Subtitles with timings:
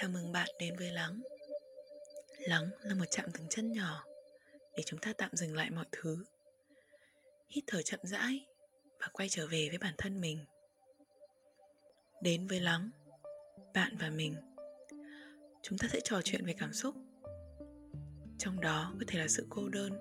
[0.00, 1.22] Chào mừng bạn đến với Lắng.
[2.38, 4.04] Lắng là một chạm dừng chân nhỏ
[4.76, 6.24] Để chúng ta tạm dừng lại mọi thứ.
[7.48, 8.46] Hít thở chậm rãi
[9.00, 10.44] Và quay trở về với bản thân mình.
[12.22, 12.90] Đến với Lắng,
[13.74, 14.36] Bạn và mình.
[15.62, 16.94] Chúng ta sẽ trò chuyện về cảm xúc.
[18.38, 19.92] Trong đó có thể là sự cô đơn,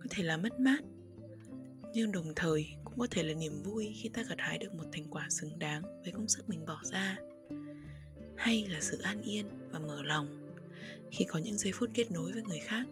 [0.00, 0.80] Có thể là mất mát,
[1.92, 4.84] Nhưng đồng thời cũng có thể là niềm vui Khi ta gặt hái được một
[4.92, 7.18] thành quả xứng đáng Với công sức mình bỏ ra
[8.36, 10.26] hay là sự an yên và mở lòng
[11.10, 12.86] khi có những giây phút kết nối với người khác?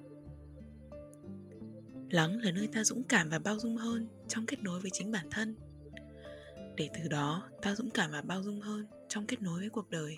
[2.10, 5.12] Lắng là nơi ta dũng cảm và bao dung hơn trong kết nối với chính
[5.12, 5.56] bản thân.
[6.76, 9.90] Để từ đó, ta dũng cảm và bao dung hơn trong kết nối với cuộc
[9.90, 10.16] đời.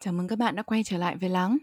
[0.00, 1.58] Chào mừng các bạn đã quay trở lại với lắng.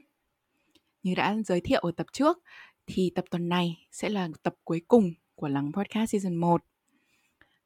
[1.03, 2.37] Như đã giới thiệu ở tập trước,
[2.85, 6.61] thì tập tuần này sẽ là tập cuối cùng của lắng podcast season 1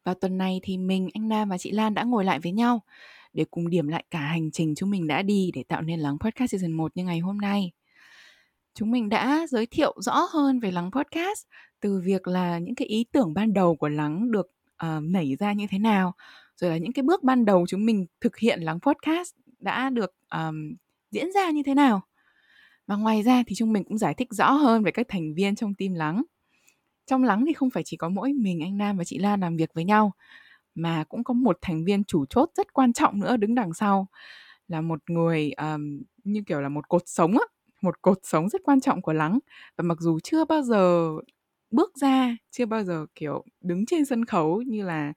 [0.03, 2.81] và tuần này thì mình, anh Nam và chị Lan đã ngồi lại với nhau
[3.33, 6.17] để cùng điểm lại cả hành trình chúng mình đã đi để tạo nên Lắng
[6.19, 7.71] Podcast Season 1 như ngày hôm nay.
[8.73, 11.47] Chúng mình đã giới thiệu rõ hơn về Lắng Podcast
[11.79, 14.51] từ việc là những cái ý tưởng ban đầu của Lắng được
[14.85, 16.13] uh, nảy ra như thế nào,
[16.55, 20.15] rồi là những cái bước ban đầu chúng mình thực hiện Lắng Podcast đã được
[20.31, 20.75] um,
[21.11, 22.01] diễn ra như thế nào.
[22.87, 25.55] Và ngoài ra thì chúng mình cũng giải thích rõ hơn về các thành viên
[25.55, 26.23] trong team Lắng
[27.05, 29.57] trong lắng thì không phải chỉ có mỗi mình anh Nam và chị Lan làm
[29.57, 30.11] việc với nhau
[30.75, 34.07] mà cũng có một thành viên chủ chốt rất quan trọng nữa đứng đằng sau.
[34.67, 37.45] Là một người um, như kiểu là một cột sống á
[37.81, 39.39] một cột sống rất quan trọng của lắng.
[39.77, 41.11] Và mặc dù chưa bao giờ
[41.71, 45.13] bước ra chưa bao giờ kiểu đứng trên sân khấu như là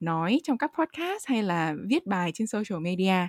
[0.00, 3.28] nói trong các podcast hay là viết bài trên social media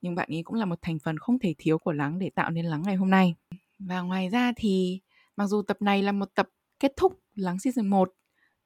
[0.00, 2.50] nhưng bạn ấy cũng là một thành phần không thể thiếu của lắng để tạo
[2.50, 3.34] nên lắng ngày hôm nay.
[3.78, 5.00] Và ngoài ra thì
[5.36, 6.48] mặc dù tập này là một tập
[6.82, 8.12] kết thúc lắng season 1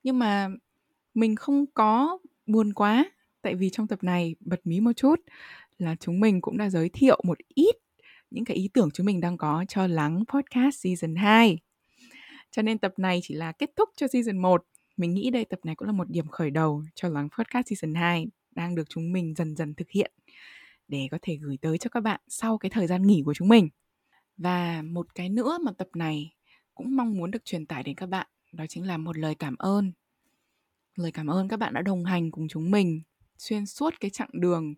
[0.03, 0.49] nhưng mà
[1.15, 3.05] mình không có buồn quá,
[3.43, 5.21] tại vì trong tập này bật mí một chút
[5.79, 7.77] là chúng mình cũng đã giới thiệu một ít
[8.31, 11.59] những cái ý tưởng chúng mình đang có cho lắng podcast season 2.
[12.51, 14.65] Cho nên tập này chỉ là kết thúc cho season 1.
[14.97, 17.95] Mình nghĩ đây tập này cũng là một điểm khởi đầu cho lắng podcast season
[17.95, 20.13] 2 đang được chúng mình dần dần thực hiện
[20.89, 23.49] để có thể gửi tới cho các bạn sau cái thời gian nghỉ của chúng
[23.49, 23.69] mình.
[24.37, 26.36] Và một cái nữa mà tập này
[26.77, 28.27] cũng mong muốn được truyền tải đến các bạn.
[28.53, 29.93] Đó chính là một lời cảm ơn.
[30.95, 33.03] Lời cảm ơn các bạn đã đồng hành cùng chúng mình,
[33.39, 34.75] xuyên suốt cái chặng đường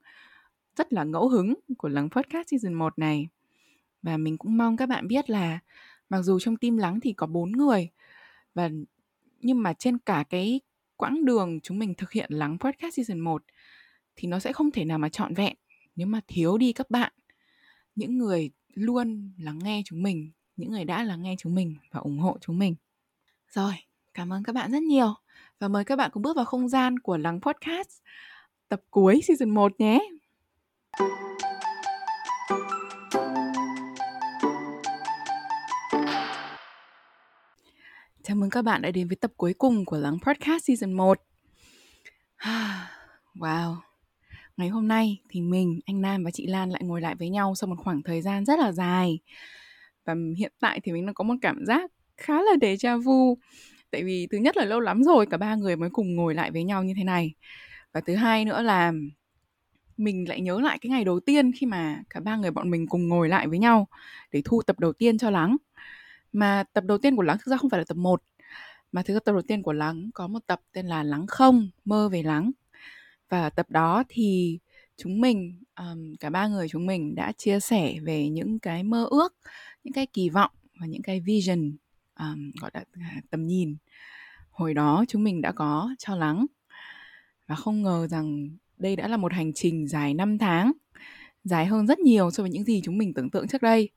[0.77, 3.29] rất là ngẫu hứng của Lắng Podcast Season 1 này.
[4.03, 5.59] Và mình cũng mong các bạn biết là
[6.09, 7.91] mặc dù trong team Lắng thì có bốn người,
[8.55, 8.71] và
[9.41, 10.61] nhưng mà trên cả cái
[10.97, 13.45] quãng đường chúng mình thực hiện Lắng Podcast Season 1
[14.17, 15.57] thì nó sẽ không thể nào mà trọn vẹn
[15.97, 17.13] nếu mà thiếu đi các bạn,
[17.95, 22.01] những người luôn lắng nghe chúng mình những người đã lắng nghe chúng mình và
[22.01, 22.75] ủng hộ chúng mình
[23.51, 23.73] rồi,
[24.15, 25.15] cảm ơn các bạn rất nhiều
[25.59, 27.89] và mời các bạn cùng bước vào không gian của Lắng Podcast
[28.69, 30.09] tập cuối season 1 nhé.
[38.23, 41.19] Chào mừng các bạn đã đến với tập cuối cùng của Lắng Podcast season 1.
[43.35, 43.77] wow.
[44.57, 47.55] Ngày hôm nay thì mình, anh Nam và chị Lan lại ngồi lại với nhau
[47.55, 49.19] sau một khoảng thời gian rất là dài.
[50.09, 53.39] Và hiện tại thì mình đang có một cảm giác khá là déjà vu.
[53.91, 56.51] Tại vì thứ nhất là lâu lắm rồi cả ba người mới cùng ngồi lại
[56.51, 57.35] với nhau như thế này.
[57.93, 58.93] Và thứ hai nữa là
[59.97, 62.87] mình lại nhớ lại cái ngày đầu tiên khi mà cả ba người bọn mình
[62.87, 63.89] cùng ngồi lại với nhau
[64.33, 65.57] để thu tập đầu tiên cho lắng.
[66.33, 68.23] Mà tập đầu tiên của lắng thực ra không phải là tập 1
[68.93, 71.71] mà thực ra tập đầu tiên của lắng có một tập tên là lắng không
[71.85, 72.51] mơ về lắng.
[73.29, 74.59] Và tập đó thì
[74.97, 79.07] chúng mình um, cả ba người chúng mình đã chia sẻ về những cái mơ
[79.11, 79.35] ước
[79.89, 80.51] những cái kỳ vọng
[80.81, 81.77] và những cái vision
[82.19, 83.77] um, gọi là à, tầm nhìn.
[84.51, 86.47] Hồi đó chúng mình đã có cho lắng.
[87.47, 90.73] Và không ngờ rằng đây đã là một hành trình dài 5 tháng
[91.45, 93.91] dài hơn rất nhiều so với những gì chúng mình tưởng tượng trước đây.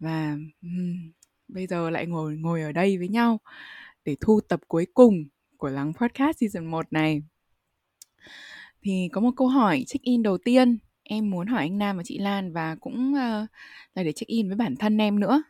[0.00, 1.12] Và um,
[1.48, 3.40] bây giờ lại ngồi ngồi ở đây với nhau
[4.04, 5.24] để thu tập cuối cùng
[5.56, 7.22] của lắng podcast season 1 này.
[8.82, 12.02] Thì có một câu hỏi check in đầu tiên em muốn hỏi anh Nam và
[12.02, 13.46] chị Lan và cũng ờ,
[13.94, 15.42] là để check in với bản thân em nữa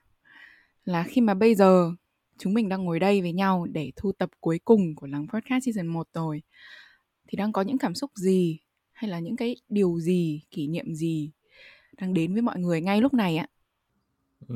[0.85, 1.93] là khi mà bây giờ
[2.39, 5.65] chúng mình đang ngồi đây với nhau để thu tập cuối cùng của Lắng Podcast
[5.65, 6.43] Season 1 rồi
[7.29, 8.61] thì đang có những cảm xúc gì
[8.93, 11.33] hay là những cái điều gì, kỷ niệm gì
[12.01, 13.47] đang đến với mọi người ngay lúc này ạ?
[14.49, 14.55] Ừ.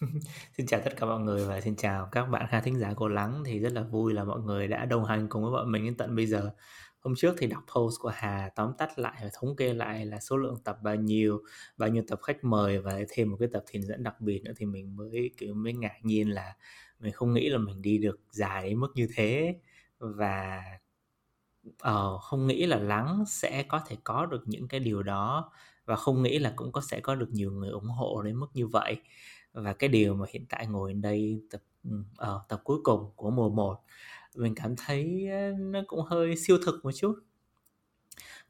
[0.56, 3.08] xin chào tất cả mọi người và xin chào các bạn khán thính giả của
[3.08, 5.84] Lắng thì rất là vui là mọi người đã đồng hành cùng với bọn mình
[5.84, 6.50] đến tận bây giờ
[7.02, 10.20] hôm trước thì đọc post của Hà tóm tắt lại và thống kê lại là
[10.20, 11.42] số lượng tập bao nhiêu
[11.76, 14.52] bao nhiêu tập khách mời và thêm một cái tập thiền dẫn đặc biệt nữa
[14.56, 16.54] thì mình mới kiểu mới ngạc nhiên là
[17.02, 19.56] mình không nghĩ là mình đi được dài đến mức như thế.
[19.98, 20.62] Và
[21.66, 25.52] uh, không nghĩ là lắng sẽ có thể có được những cái điều đó
[25.84, 28.46] và không nghĩ là cũng có sẽ có được nhiều người ủng hộ đến mức
[28.54, 28.96] như vậy.
[29.52, 31.62] Và cái điều mà hiện tại ngồi đây tập
[32.16, 33.80] ở uh, tập cuối cùng của mùa 1
[34.36, 37.14] mình cảm thấy ờ, nó cũng hơi siêu thực một chút.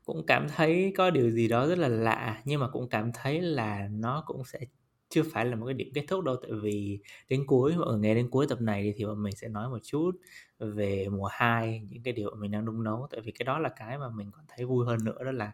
[0.04, 3.40] Cũng cảm thấy có điều gì đó rất là lạ nhưng mà cũng cảm thấy
[3.40, 4.60] là nó cũng sẽ
[5.08, 6.36] chưa phải là một cái điểm kết thúc đâu.
[6.42, 9.48] Tại vì đến cuối mọi người nghe đến cuối tập này thì bọn mình sẽ
[9.48, 10.10] nói một chút
[10.58, 13.06] về mùa 2 những cái điều mà mình đang đung nấu.
[13.10, 15.52] Tại vì cái đó là cái mà mình còn thấy vui hơn nữa đó là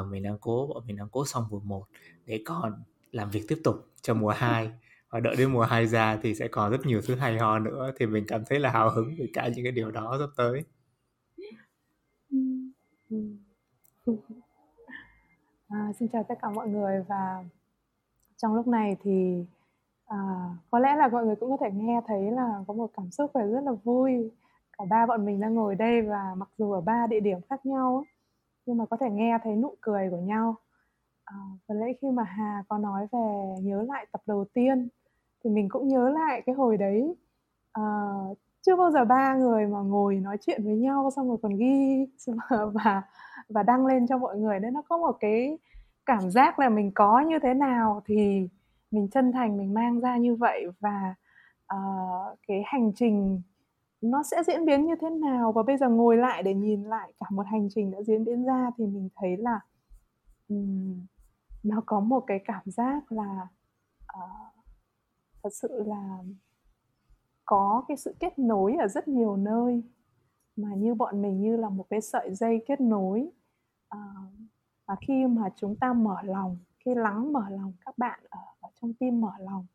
[0.00, 1.86] uh, mình đang cố bọn mình đang cố xong mùa 1
[2.26, 2.72] để còn
[3.12, 4.70] làm việc tiếp tục cho mùa 2
[5.10, 7.92] và đợi đến mùa 2 ra thì sẽ còn rất nhiều thứ hay ho nữa.
[7.98, 10.64] Thì mình cảm thấy là hào hứng về cả những cái điều đó sắp tới.
[15.68, 17.04] À, xin chào tất cả mọi người.
[17.08, 17.44] Và
[18.36, 19.44] trong lúc này thì
[20.06, 20.16] à,
[20.70, 23.30] có lẽ là mọi người cũng có thể nghe thấy là có một cảm xúc
[23.34, 24.30] phải rất là vui.
[24.78, 27.66] Cả ba bọn mình đang ngồi đây và mặc dù ở ba địa điểm khác
[27.66, 28.04] nhau
[28.68, 30.56] nhưng mà có thể nghe thấy nụ cười của nhau.
[31.24, 34.88] À, và lẽ khi mà Hà có nói về nhớ lại tập đầu tiên
[35.44, 37.14] thì mình cũng nhớ lại cái hồi đấy
[37.80, 41.56] uh, chưa bao giờ ba người mà ngồi nói chuyện với nhau xong rồi còn
[41.56, 42.06] ghi
[42.72, 43.02] và
[43.48, 45.58] và đăng lên cho mọi người nên nó có một cái
[46.06, 48.48] cảm giác là mình có như thế nào thì
[48.90, 51.14] mình chân thành mình mang ra như vậy và
[51.74, 53.42] uh, cái hành trình
[54.00, 55.52] nó sẽ diễn biến như thế nào.
[55.52, 58.44] Và bây giờ ngồi lại để nhìn lại cả một hành trình đã diễn biến
[58.44, 59.60] ra thì mình thấy là
[60.48, 61.06] um,
[61.62, 63.46] nó có một cái cảm giác là
[64.18, 64.47] uh,
[65.42, 66.18] thật sự là
[67.44, 69.82] có cái sự kết nối ở rất nhiều nơi
[70.56, 73.30] mà như bọn mình như là một cái sợi dây kết nối.
[73.88, 73.98] À,
[74.86, 78.68] và khi mà chúng ta mở lòng khi lắng mở lòng các bạn ở, ở
[78.80, 79.66] trong tim mở lòng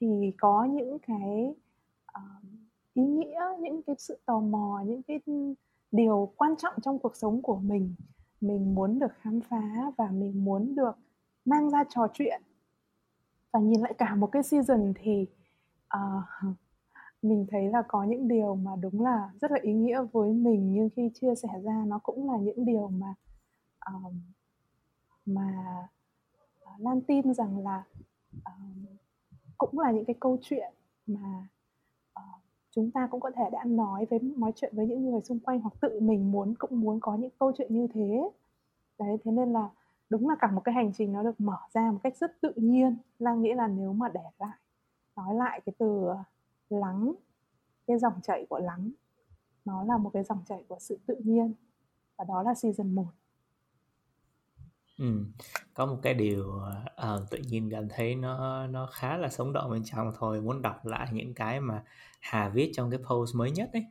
[0.00, 1.54] thì có những cái
[2.18, 2.44] uh,
[2.94, 5.20] ý nghĩa những cái sự tò mò những cái
[5.92, 7.94] điều quan trọng trong cuộc sống của mình.
[8.40, 10.98] Mình muốn được khám phá và mình muốn được
[11.44, 12.42] mang ra trò chuyện
[13.56, 15.26] và nhìn lại cả một cái season thì
[15.96, 16.54] uh,
[17.22, 20.72] mình thấy là có những điều mà đúng là rất là ý nghĩa với mình.
[20.74, 23.14] Nhưng khi chia sẻ ra nó cũng là những điều mà
[23.86, 24.20] um,
[25.26, 25.48] mà
[26.64, 27.84] à, Lan tin rằng là
[28.36, 28.88] uh,
[29.58, 30.72] cũng là những cái câu chuyện
[31.06, 31.48] mà
[32.20, 35.40] uh, chúng ta cũng có thể đã nói với nói chuyện với những người xung
[35.40, 38.30] quanh hoặc tự mình muốn cũng muốn có những câu chuyện như thế.
[38.98, 39.68] Đấy thế nên là
[40.10, 42.52] đúng là cả một cái hành trình nó được mở ra một cách rất tự
[42.56, 44.58] nhiên Lan nghĩ là nếu mà để lại
[45.16, 46.24] nói lại cái từ ờ,
[46.70, 47.14] lắng
[47.86, 48.90] cái dòng chảy của lắng
[49.64, 51.54] nó là một cái dòng chảy của sự tự nhiên
[52.18, 53.06] và đó là season 1
[54.98, 55.24] Ừ.
[55.74, 56.60] có một cái điều,
[56.96, 60.62] à, tự nhiên cảm thấy nó nó khá là sống động bên trong thôi, muốn
[60.62, 61.84] đọc lại những cái mà
[62.20, 63.84] Hà viết trong cái post mới nhất ấy.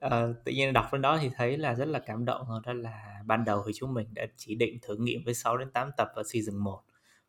[0.00, 2.72] Ờ, tự nhiên đọc lên đó thì thấy là rất là cảm động hơn, đó
[2.72, 5.90] là ban đầu thì chúng mình đã chỉ định thử nghiệm với 6 đến 8
[5.96, 6.82] tập ở season 1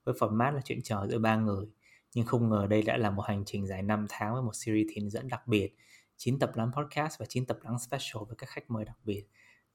[0.03, 1.65] với format là chuyện trò giữa ba người.
[2.13, 4.88] Nhưng không ngờ đây đã là một hành trình dài 5 tháng với một series
[4.94, 5.75] thiền dẫn đặc biệt,
[6.18, 9.24] 9 tập lắng podcast và 9 tập lắng special với các khách mời đặc biệt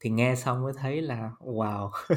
[0.01, 1.91] thì nghe xong mới thấy là wow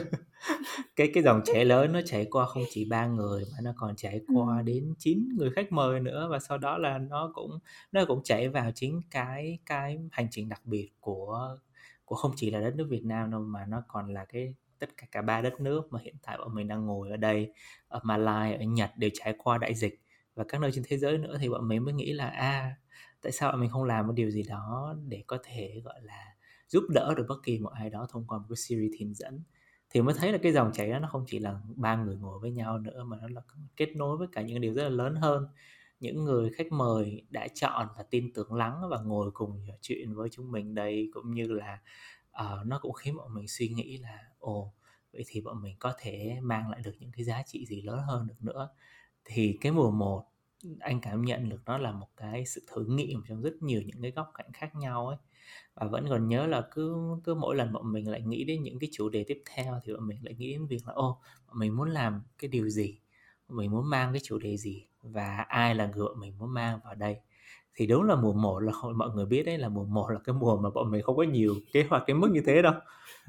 [0.96, 3.96] cái cái dòng chảy lớn nó chảy qua không chỉ ba người mà nó còn
[3.96, 6.28] chảy qua đến chín người khách mời nữa.
[6.32, 7.60] Và sau đó là nó cũng
[7.92, 11.58] nó cũng chảy vào chính cái cái hành trình đặc biệt của
[12.06, 14.90] của không chỉ là đất nước Việt Nam đâu mà nó còn là cái tất
[14.98, 17.54] cả cả ba đất nước mà hiện tại bọn mình đang ngồi ở đây
[17.88, 20.02] ở Malai ở Nhật đều trải qua đại dịch.
[20.36, 22.76] Và các nơi trên thế giới nữa thì bọn mình mới nghĩ là a à,
[23.22, 26.29] tại sao bọn mình không làm một điều gì đó để có thể gọi là
[26.70, 29.42] giúp đỡ được bất kỳ một ai đó thông qua một cái series thiền dẫn.
[29.90, 32.40] Thì mới thấy là cái dòng chảy đó nó không chỉ là ba người ngồi
[32.40, 33.42] với nhau nữa mà nó là
[33.76, 35.48] kết nối với cả những điều rất là lớn hơn.
[36.00, 40.14] Những người khách mời đã chọn và tin tưởng lắng và ngồi cùng trò chuyện
[40.14, 41.82] với chúng mình đây cũng như là
[42.44, 44.74] uh, nó cũng khiến bọn mình suy nghĩ là ồ
[45.14, 48.00] vậy thì bọn mình có thể mang lại được những cái giá trị gì lớn
[48.08, 48.70] hơn được nữa.
[49.26, 50.26] Thì cái mùa một
[50.80, 54.02] anh cảm nhận được nó là một cái sự thử nghiệm trong rất nhiều những
[54.02, 55.18] cái góc cạnh khác nhau ấy.
[55.76, 58.80] Và vẫn còn nhớ là cứ cứ mỗi lần bọn mình lại nghĩ đến những
[58.80, 61.60] cái chủ đề tiếp theo thì bọn mình lại nghĩ đến việc là, ô, bọn
[61.60, 63.00] mình muốn làm cái điều gì?
[63.50, 64.88] Mình muốn mang cái chủ đề gì?
[65.04, 67.18] Và ai là người bọn mình muốn mang vào đây?
[67.76, 70.34] Thì đúng là mùa 1 là, mọi người biết đấy, là mùa 1 là cái
[70.36, 72.74] mùa mà bọn mình không có nhiều kế hoạch, cái mức như thế đâu.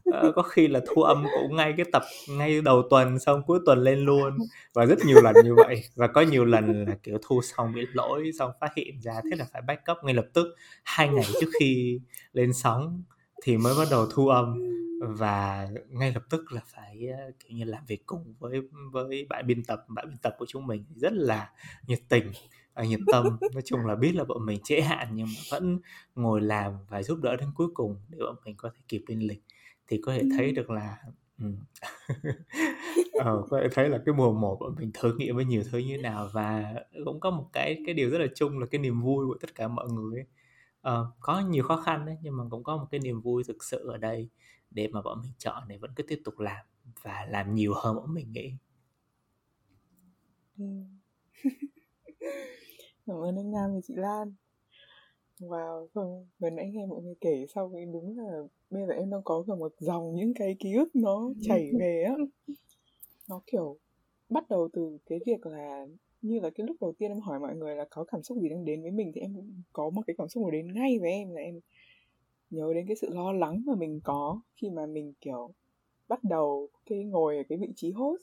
[0.04, 3.58] Ờ, có khi là thu âm cũng ngay cái tập ngay đầu tuần xong cuối
[3.66, 4.38] tuần lên luôn.
[4.74, 5.84] Và rất nhiều lần như vậy.
[5.94, 9.36] Và có nhiều lần là, kiểu, thu xong bị lỗi, xong phát hiện ra thế
[9.36, 10.56] là phải backup ngay lập tức.
[10.84, 12.00] Hai ngày trước khi
[12.32, 13.02] lên sóng
[13.42, 14.54] thì mới bắt đầu thu âm.
[15.00, 18.60] Và ngay lập tức là phải ờ, kiểu như, làm việc cùng với
[18.92, 19.84] với bạn biên tập.
[19.88, 21.50] Bạn biên tập của chúng mình rất là
[21.86, 22.32] nhiệt tình
[22.74, 23.38] và nhiệt tâm.
[23.52, 25.80] Nói chung là biết là bọn mình trễ hạn nhưng mà vẫn
[26.14, 29.20] ngồi làm và giúp đỡ đến cuối cùng để bọn mình có thể kịp lên
[29.20, 29.42] lịch
[29.90, 30.96] thì có thể thấy được là
[33.12, 35.78] ờ, có thể thấy là cái mùa một bọn mình thử nghiệm với nhiều thứ
[35.78, 39.00] như nào và cũng có một cái cái điều rất là chung là cái niềm
[39.02, 40.26] vui của tất cả mọi người
[40.80, 43.64] Ờ, có nhiều khó khăn đấy nhưng mà cũng có một cái niềm vui thực
[43.64, 44.28] sự ở đây
[44.70, 46.66] để mà bọn mình chọn để vẫn cứ tiếp tục làm
[47.02, 48.52] và làm nhiều hơn bọn mình nghĩ.
[53.06, 54.34] Cảm ơn anh Nam và chị Lan
[55.40, 59.10] Wow, không, vừa nãy nghe mọi người kể sau thì đúng là bây giờ em
[59.10, 62.14] đang có cả một dòng những cái ký ức nó chảy về á.
[63.28, 63.76] Nó kiểu
[64.28, 65.86] bắt đầu từ cái việc là
[66.22, 68.48] như là cái lúc đầu tiên em hỏi mọi người là có cảm xúc gì
[68.48, 69.36] đang đến với mình thì em
[69.72, 71.60] có một cái cảm xúc nào đến ngay với em là em
[72.50, 75.50] nhớ đến cái sự lo lắng mà mình có khi mà mình kiểu
[76.08, 78.22] bắt đầu cái ngồi ở cái vị trí host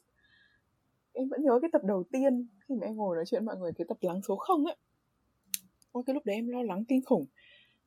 [1.14, 3.62] em vẫn nhớ cái tập đầu tiên khi mà em ngồi nói chuyện với mọi
[3.62, 4.76] người cái tập lắng số không ấy
[5.92, 7.26] Ôi cái lúc đấy em lo lắng kinh khủng.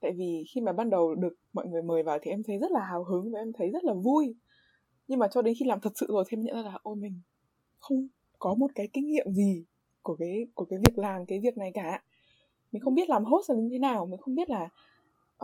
[0.01, 2.71] Tại vì khi mà ban đầu được mọi người mời vào thì em thấy rất
[2.71, 4.35] là hào hứng và em thấy rất là vui.
[5.09, 6.97] Nhưng mà cho đến khi làm thật sự rồi thì em nhận ra là ôi
[6.97, 7.21] mình
[7.79, 9.65] không có một cái kinh nghiệm gì
[10.03, 12.03] của cái của cái việc làm cái việc này cả.
[12.73, 14.69] Mình không biết làm host là như thế nào mình không biết là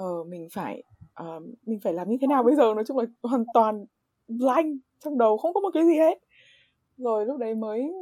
[0.01, 0.83] uh, mình phải
[1.23, 2.75] uh, mình phải làm như thế nào bây giờ.
[2.75, 3.85] Nói chung là hoàn toàn
[4.29, 6.19] blank trong đầu không có một cái gì hết.
[6.97, 7.93] Rồi lúc đấy mới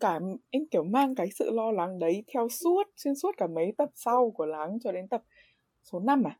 [0.00, 3.72] cả em kiểu mang cái sự lo lắng đấy theo suốt xuyên suốt cả mấy
[3.78, 5.22] tập sau của lắng cho đến tập
[5.82, 6.38] số 5 à?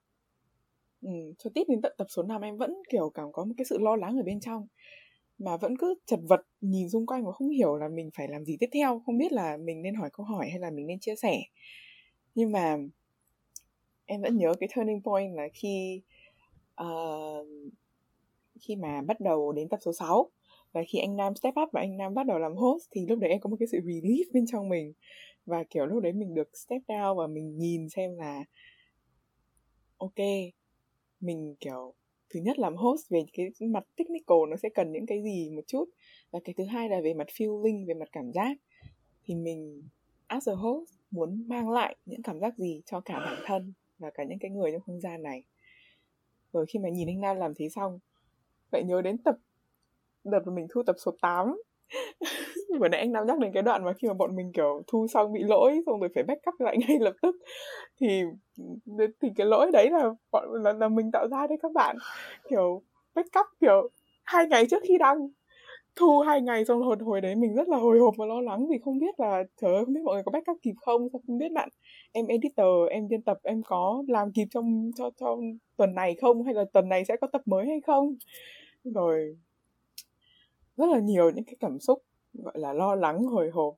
[1.03, 3.65] Ừ, cho tiếp đến tận tập số 5 em vẫn kiểu cảm có một cái
[3.65, 4.67] sự lo lắng ở bên trong.
[5.39, 8.45] Mà vẫn cứ chật vật nhìn xung quanh và không hiểu là mình phải làm
[8.45, 10.99] gì tiếp theo không biết là mình nên hỏi câu hỏi hay là mình nên
[11.01, 11.43] chia sẻ.
[12.35, 12.77] Nhưng mà
[14.07, 16.03] em vẫn nhớ cái turning point là khi
[16.83, 17.47] uh,
[18.61, 20.31] khi mà bắt đầu đến tập số 6
[20.75, 23.19] và khi anh Nam step up và anh Nam bắt đầu làm host, thì lúc
[23.19, 24.93] đấy em có một cái sự relief bên trong mình.
[25.47, 28.45] Và, kiểu, lúc đấy mình được step down và mình nhìn xem là,
[29.97, 30.19] ok,
[31.21, 31.95] mình, kiểu,
[32.31, 35.63] thứ nhất làm host về cái mặt technical nó sẽ cần những cái gì một
[35.67, 35.85] chút.
[36.31, 38.57] Và cái thứ hai là về mặt feeling, về mặt cảm giác.
[39.25, 39.83] Thì mình,
[40.27, 44.11] as a host, muốn mang lại những cảm giác gì cho cả bản thân và
[44.15, 45.45] cả những cái người trong không gian này?
[46.53, 47.99] Rồi khi mà nhìn anh Nam làm thế xong,
[48.73, 49.37] lại nhớ đến tập
[50.25, 51.57] đợt mà mình thu tập số 8
[52.81, 55.07] vừa nãy anh Nam nhắc đến cái đoạn mà khi mà bọn mình kiểu thu
[55.07, 57.37] xong bị lỗi xong rồi phải backup lại ngay lập tức.
[58.01, 58.23] Thì
[59.21, 61.97] thì cái lỗi đấy là bọn là, là mình tạo ra đấy các bạn.
[62.51, 62.83] Kiểu
[63.15, 63.91] backup kiểu
[64.25, 65.29] hai ngày trước khi đăng.
[65.97, 68.67] Thu hai ngày xong hồi hồi đấy mình rất là hồi hộp và lo lắng
[68.71, 71.21] vì không biết là trời ơi không biết mọi người có backup kịp không sao
[71.27, 71.69] không biết bạn
[72.13, 75.41] em editor em biên tập em có làm kịp trong cho trong
[75.77, 78.15] tuần này không hay là tuần này sẽ có tập mới hay không.
[78.85, 79.37] Rồi
[80.77, 82.03] rất là nhiều những cái cảm xúc
[82.33, 83.75] gọi là lo lắng hồi hộp.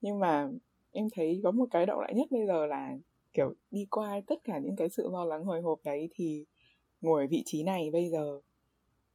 [0.00, 0.48] Nhưng mà
[0.90, 2.96] em thấy có một cái động lại nhất bây giờ là
[3.32, 6.44] kiểu đi qua tất cả những cái sự lo lắng hồi hộp đấy thì
[7.00, 8.40] ngồi ở vị trí này bây giờ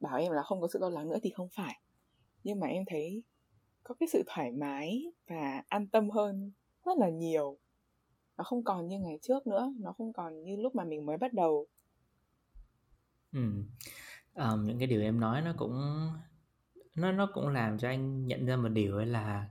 [0.00, 1.80] bảo em là không có sự lo lắng nữa thì không phải.
[2.44, 3.22] Nhưng mà em thấy
[3.84, 6.52] có cái sự thoải mái và an tâm hơn
[6.84, 7.58] rất là nhiều.
[8.36, 11.16] Nó không còn như ngày trước nữa nó không còn như lúc mà mình mới
[11.16, 11.66] bắt đầu.
[13.32, 13.40] Ừ.
[14.34, 15.80] um, những cái điều em nói nó cũng
[16.94, 19.48] nó nó cũng làm cho anh nhận ra một điều ấy là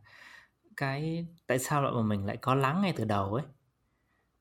[0.77, 3.43] cái tại sao lại bọn mình lại có lắng ngay từ đầu ấy.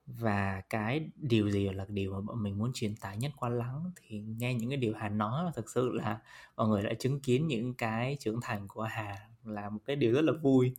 [0.07, 3.91] Và cái điều gì là điều mà bọn mình muốn truyền tải nhất qua lắng
[3.97, 6.21] thì nghe những cái điều Hà nói là thực sự là
[6.57, 10.13] mọi người đã chứng kiến những cái trưởng thành của Hà là một cái điều
[10.13, 10.77] rất là vui.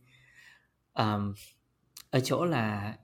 [0.94, 1.34] Um,
[2.10, 2.96] ở chỗ là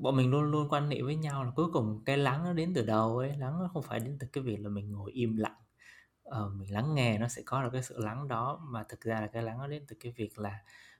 [0.00, 2.72] bọn mình luôn luôn quan niệm với nhau là cuối cùng cái lắng nó đến
[2.74, 5.36] từ đầu ấy lắng nó không phải đến từ cái việc là mình ngồi im
[5.36, 5.63] lặng.
[6.24, 9.20] Ờ, mình lắng nghe nó sẽ có được cái sự lắng đó, mà thực ra
[9.20, 10.58] là cái lắng nó đến từ cái việc là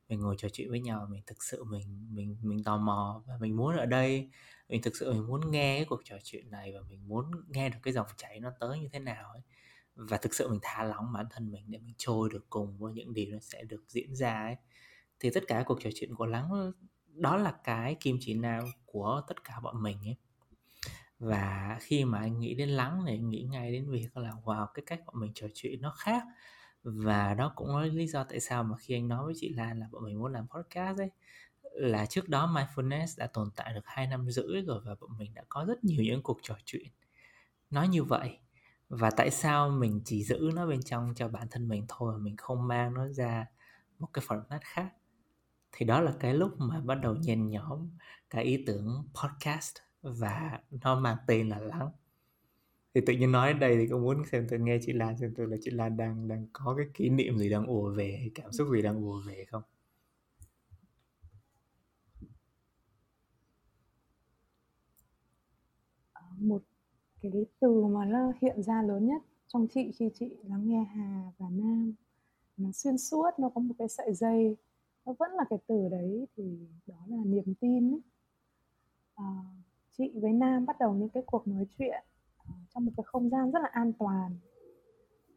[0.08, 3.34] mình ngồi trò chuyện với nhau, mình thực sự mình mình mình tò mò và
[3.40, 4.30] mình muốn ở đây.
[4.68, 7.68] Mình thực sự mình muốn nghe cái cuộc trò chuyện này và mình muốn nghe
[7.68, 9.40] được cái dòng chảy nó tới như thế nào ấy.
[9.96, 12.92] Và thực sự mình thả lỏng bản thân mình để mình trôi được cùng với
[12.92, 14.56] những điều nó sẽ được diễn ra ấy.
[15.20, 16.72] Thì tất cả cuộc trò chuyện của lắng
[17.08, 20.16] đó là cái kim chỉ nam của tất cả bọn mình ấy
[21.18, 24.66] và khi mà anh nghĩ đến lắng thì anh nghĩ ngay đến việc là, wow,
[24.74, 26.22] cái cách bọn mình trò chuyện nó khác.
[26.82, 29.80] Và đó cũng là lý do tại sao mà khi anh nói với chị Lan
[29.80, 31.10] là bọn mình muốn làm podcast ấy,
[31.62, 35.34] là trước đó mindfulness đã tồn tại được hai năm rưỡi rồi và bọn mình
[35.34, 36.86] đã có rất nhiều những cuộc trò chuyện
[37.70, 38.38] nói như vậy.
[38.88, 42.18] Và tại sao mình chỉ giữ nó bên trong cho bản thân mình thôi mà
[42.18, 43.46] mình không mang nó ra
[43.98, 44.92] một cái format khác?
[45.72, 47.90] Thì đó là cái lúc mà bắt đầu nhen nhóm
[48.30, 51.90] cái ý tưởng podcast và nó mang tên là lắng.
[52.94, 55.46] Thì tự nhiên nói đây thì cũng muốn xem tôi nghe chị Lan xem tôi
[55.48, 58.68] là chị Lan đang đang có cái kỷ niệm gì đang ùa về cảm xúc
[58.72, 59.62] gì đang ùa về không?
[66.12, 66.62] Ờ, một
[67.22, 71.32] cái từ mà nó hiện ra lớn nhất trong chị khi chị lắng nghe Hà
[71.38, 71.94] và Nam.
[72.56, 74.56] Nó xuyên suốt nó có một cái sợi dây.
[75.06, 78.00] Nó vẫn là cái từ đấy thì đó là niềm tin ấy.
[79.14, 79.24] À,
[79.98, 82.04] chị với Nam bắt đầu những cái cuộc nói chuyện
[82.38, 84.36] ờ, trong một cái không gian rất là an toàn.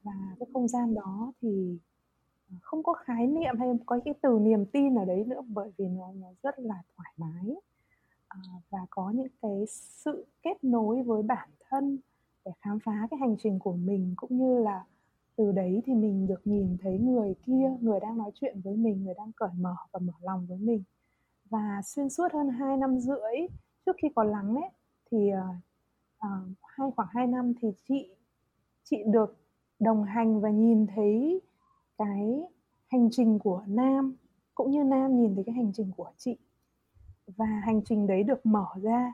[0.03, 1.77] Và cái không gian đó thì
[2.49, 5.71] ờ, không có khái niệm hay có cái từ niềm tin ở đấy nữa bởi
[5.77, 7.55] vì nó nó rất là thoải mái.
[8.27, 11.97] À, và có những cái sự kết nối với bản thân
[12.45, 14.85] để khám phá cái hành trình của mình cũng như là
[15.35, 19.03] từ đấy thì mình được nhìn thấy người kia người đang nói chuyện với mình
[19.03, 20.83] người đang cởi mở và mở lòng với mình.
[21.49, 23.47] Và xuyên suốt hơn 2 năm rưỡi
[23.87, 24.69] trước khi có lắng ấy
[25.11, 25.55] thì uh,
[26.25, 28.09] uh, hai khoảng 2 năm thì chị
[28.83, 29.37] chị được
[29.79, 31.41] đồng hành và nhìn thấy
[31.97, 32.43] cái
[32.87, 34.15] hành trình của Nam
[34.55, 36.37] cũng như Nam nhìn thấy cái hành trình của chị.
[37.27, 39.13] Và hành trình đấy được mở ra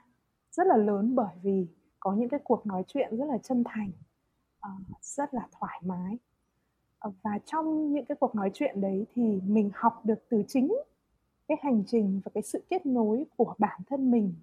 [0.51, 1.68] rất là lớn bởi vì
[2.00, 3.92] có những cái cuộc nói chuyện rất là chân thành
[4.68, 6.18] uh, rất là thoải mái.
[7.08, 10.74] Uh, và trong những cái cuộc nói chuyện đấy thì mình học được từ chính
[11.48, 14.34] cái hành trình và cái sự kết nối của bản thân mình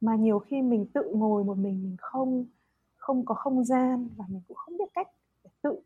[0.00, 2.46] mà nhiều khi mình tự ngồi một mình mình không
[2.96, 5.08] không có không gian và mình cũng không biết cách
[5.44, 5.80] để tự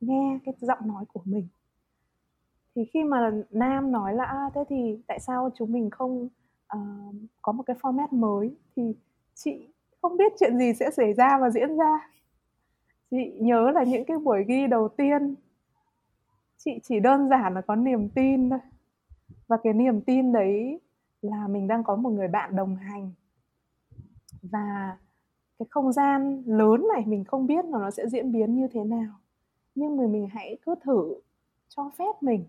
[0.00, 1.48] nghe cái giọng nói của mình.
[2.74, 6.28] Thì khi mà nam nói là à, thế thì tại sao chúng mình không
[6.76, 8.56] uh, có một cái format mới?
[8.76, 8.82] Thì
[9.34, 9.68] chị
[10.02, 12.10] không biết chuyện gì sẽ xảy ra và diễn ra.
[13.10, 15.34] Chị nhớ là những cái buổi ghi đầu tiên
[16.64, 18.58] chị chỉ đơn giản là có niềm tin thôi.
[19.48, 20.80] Và cái niềm tin đấy
[21.22, 23.10] là mình đang có một người bạn đồng hành
[24.42, 24.98] và
[25.58, 28.84] cái không gian lớn này mình không biết là nó sẽ diễn biến như thế
[28.84, 29.12] nào.
[29.74, 31.14] Nhưng mà mình hãy cứ thử
[31.68, 32.44] cho phép mình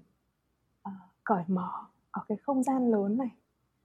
[0.90, 1.70] uh, cởi mở
[2.12, 3.32] ở cái không gian lớn này.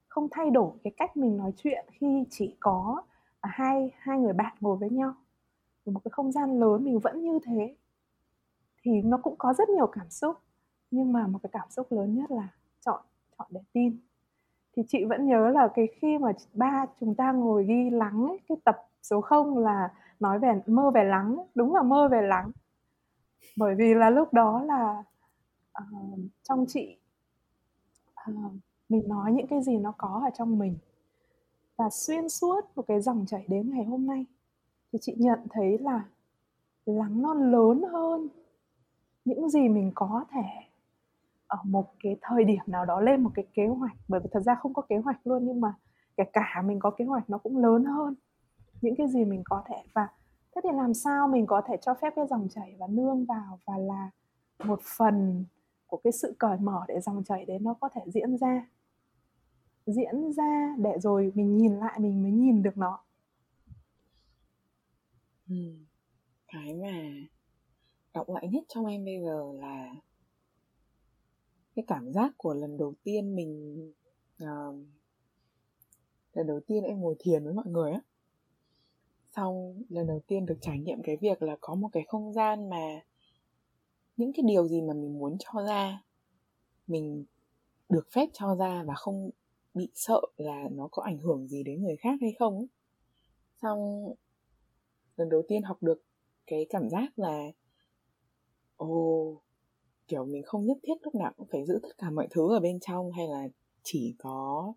[0.07, 3.03] Không thay đổi cái cách mình nói chuyện khi chỉ có
[3.41, 5.13] à, hai hai người bạn ngồi với nhau.
[5.85, 7.75] Ở một cái không gian lớn mình vẫn như thế
[8.81, 10.35] thì nó cũng có rất nhiều cảm xúc.
[10.91, 12.47] Nhưng mà một cái cảm xúc lớn nhất là
[12.85, 13.01] chọn
[13.37, 13.99] chọn để tin
[14.79, 18.39] thì chị vẫn nhớ là cái khi mà ba chúng ta ngồi ghi lắng ấy,
[18.49, 22.51] cái tập số 0 là nói về mơ về lắng đúng là mơ về lắng.
[23.57, 25.03] Bởi vì là lúc đó là
[25.81, 26.97] uh, trong chị
[28.31, 28.51] uh,
[28.89, 30.77] mình nói những cái gì nó có ở trong mình
[31.77, 34.25] và xuyên suốt một cái dòng chảy đến ngày hôm nay
[34.93, 36.03] thì chị nhận thấy là
[36.85, 38.27] lắng nó lớn hơn
[39.25, 40.68] những gì mình có thể
[41.49, 43.97] ở một cái thời điểm nào đó lên một cái kế hoạch.
[44.07, 45.73] Bởi vì thật ra không có kế hoạch luôn, nhưng mà
[46.17, 48.15] kể cả mình có kế hoạch nó cũng lớn hơn
[48.81, 49.83] những cái gì mình có thể.
[49.93, 50.07] Và
[50.55, 53.59] thế thì làm sao mình có thể cho phép cái dòng chảy và nương vào
[53.65, 54.09] và là
[54.63, 55.45] một phần
[55.87, 58.65] của cái sự cởi mở để dòng chảy đấy nó có thể diễn ra?
[59.85, 62.99] Diễn ra để rồi mình nhìn lại mình mới nhìn được nó.
[65.49, 65.55] Ừ.
[66.47, 67.27] cái mà.
[68.13, 69.95] Động lại nhất trong em bây giờ là
[71.79, 73.83] cái cảm giác của lần đầu tiên mình
[74.43, 74.75] uh,
[76.33, 78.01] lần đầu tiên em ngồi thiền với mọi người á.
[79.35, 82.69] Sau lần đầu tiên được trải nghiệm cái việc là có một cái không gian
[82.69, 83.01] mà
[84.17, 86.03] những cái điều gì mà mình muốn cho ra
[86.87, 87.25] mình
[87.89, 89.29] được phép cho ra và không
[89.73, 92.65] bị sợ là nó có ảnh hưởng gì đến người khác hay không
[93.61, 94.09] xong
[95.17, 96.03] lần đầu tiên học được
[96.47, 97.51] cái cảm giác là
[98.75, 99.41] ồ
[100.09, 102.59] kiểu mình không nhất thiết lúc nào cũng phải giữ tất cả mọi thứ ở
[102.59, 103.47] bên trong hay là
[103.83, 104.73] chỉ có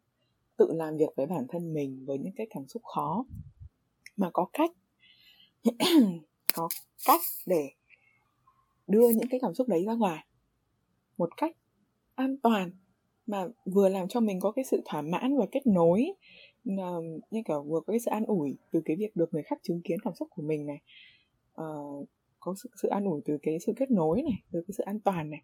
[0.56, 3.24] tự làm việc với bản thân mình với những cái cảm xúc khó.
[4.16, 4.70] Mà có cách
[6.54, 6.68] có
[7.06, 7.70] cách để
[8.86, 10.26] đưa những cái cảm xúc đấy ra ngoài.
[11.18, 11.56] Một cách
[12.14, 12.70] an toàn
[13.26, 16.14] mà vừa làm cho mình có cái sự thỏa mãn và kết nối
[17.30, 19.80] như kiểu vừa có cái sự an ủi từ cái việc được người khác chứng
[19.84, 20.80] kiến cảm xúc của mình này.
[21.60, 22.08] Uh,
[22.42, 25.00] có sự, sự an ủi từ cái sự kết nối này từ cái sự an
[25.00, 25.42] toàn này.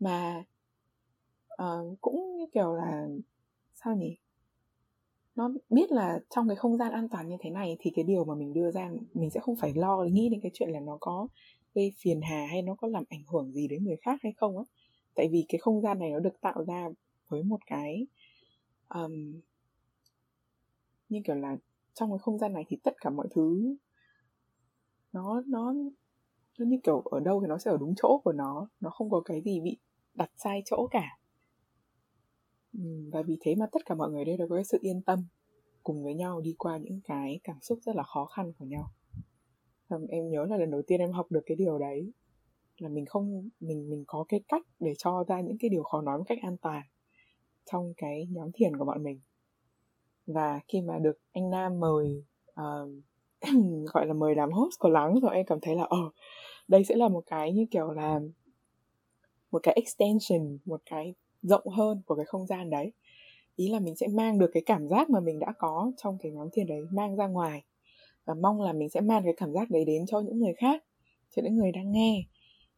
[0.00, 0.44] Mà
[1.62, 3.08] uh, cũng như kiểu là
[3.74, 4.16] sao nhỉ?
[5.34, 8.24] Nó biết là trong cái không gian an toàn như thế này thì cái điều
[8.24, 10.98] mà mình đưa ra mình sẽ không phải lo nghĩ đến cái chuyện là nó
[11.00, 11.28] có
[11.74, 14.58] gây phiền hà hay nó có làm ảnh hưởng gì đến người khác hay không
[14.58, 14.64] á.
[15.14, 16.88] Tại vì cái không gian này nó được tạo ra
[17.28, 18.06] với một cái
[18.88, 19.40] um,
[21.08, 21.56] như kiểu là
[21.94, 23.76] trong cái không gian này thì tất cả mọi thứ
[25.16, 25.74] nó nó
[26.58, 28.68] nó như kiểu ở đâu thì nó sẽ ở đúng chỗ của nó.
[28.80, 29.78] Nó không có cái gì bị
[30.14, 31.18] đặt sai chỗ cả.
[33.12, 35.26] Và vì thế mà tất cả mọi người đây đều có cái sự yên tâm
[35.82, 38.84] cùng với nhau đi qua những cái cảm xúc rất là khó khăn của nhau.
[40.08, 42.12] Em nhớ là lần đầu tiên em học được cái điều đấy
[42.78, 46.02] là mình không mình mình có cái cách để cho ra những cái điều khó
[46.02, 46.82] nói một cách an toàn
[47.64, 49.20] trong cái nhóm thiền của bọn mình.
[50.26, 52.24] Và khi mà được anh Nam mời
[52.60, 52.90] uh,
[53.92, 56.12] gọi là mời làm host của lắng rồi em cảm thấy là ờ oh,
[56.68, 58.20] đây sẽ là một cái như kiểu là
[59.50, 62.92] một cái extension một cái rộng hơn của cái không gian đấy.
[63.56, 66.32] Ý là mình sẽ mang được cái cảm giác mà mình đã có trong cái
[66.32, 67.64] nhóm thiền đấy mang ra ngoài
[68.24, 70.84] và mong là mình sẽ mang cái cảm giác đấy đến cho những người khác
[71.36, 72.24] cho những người đang nghe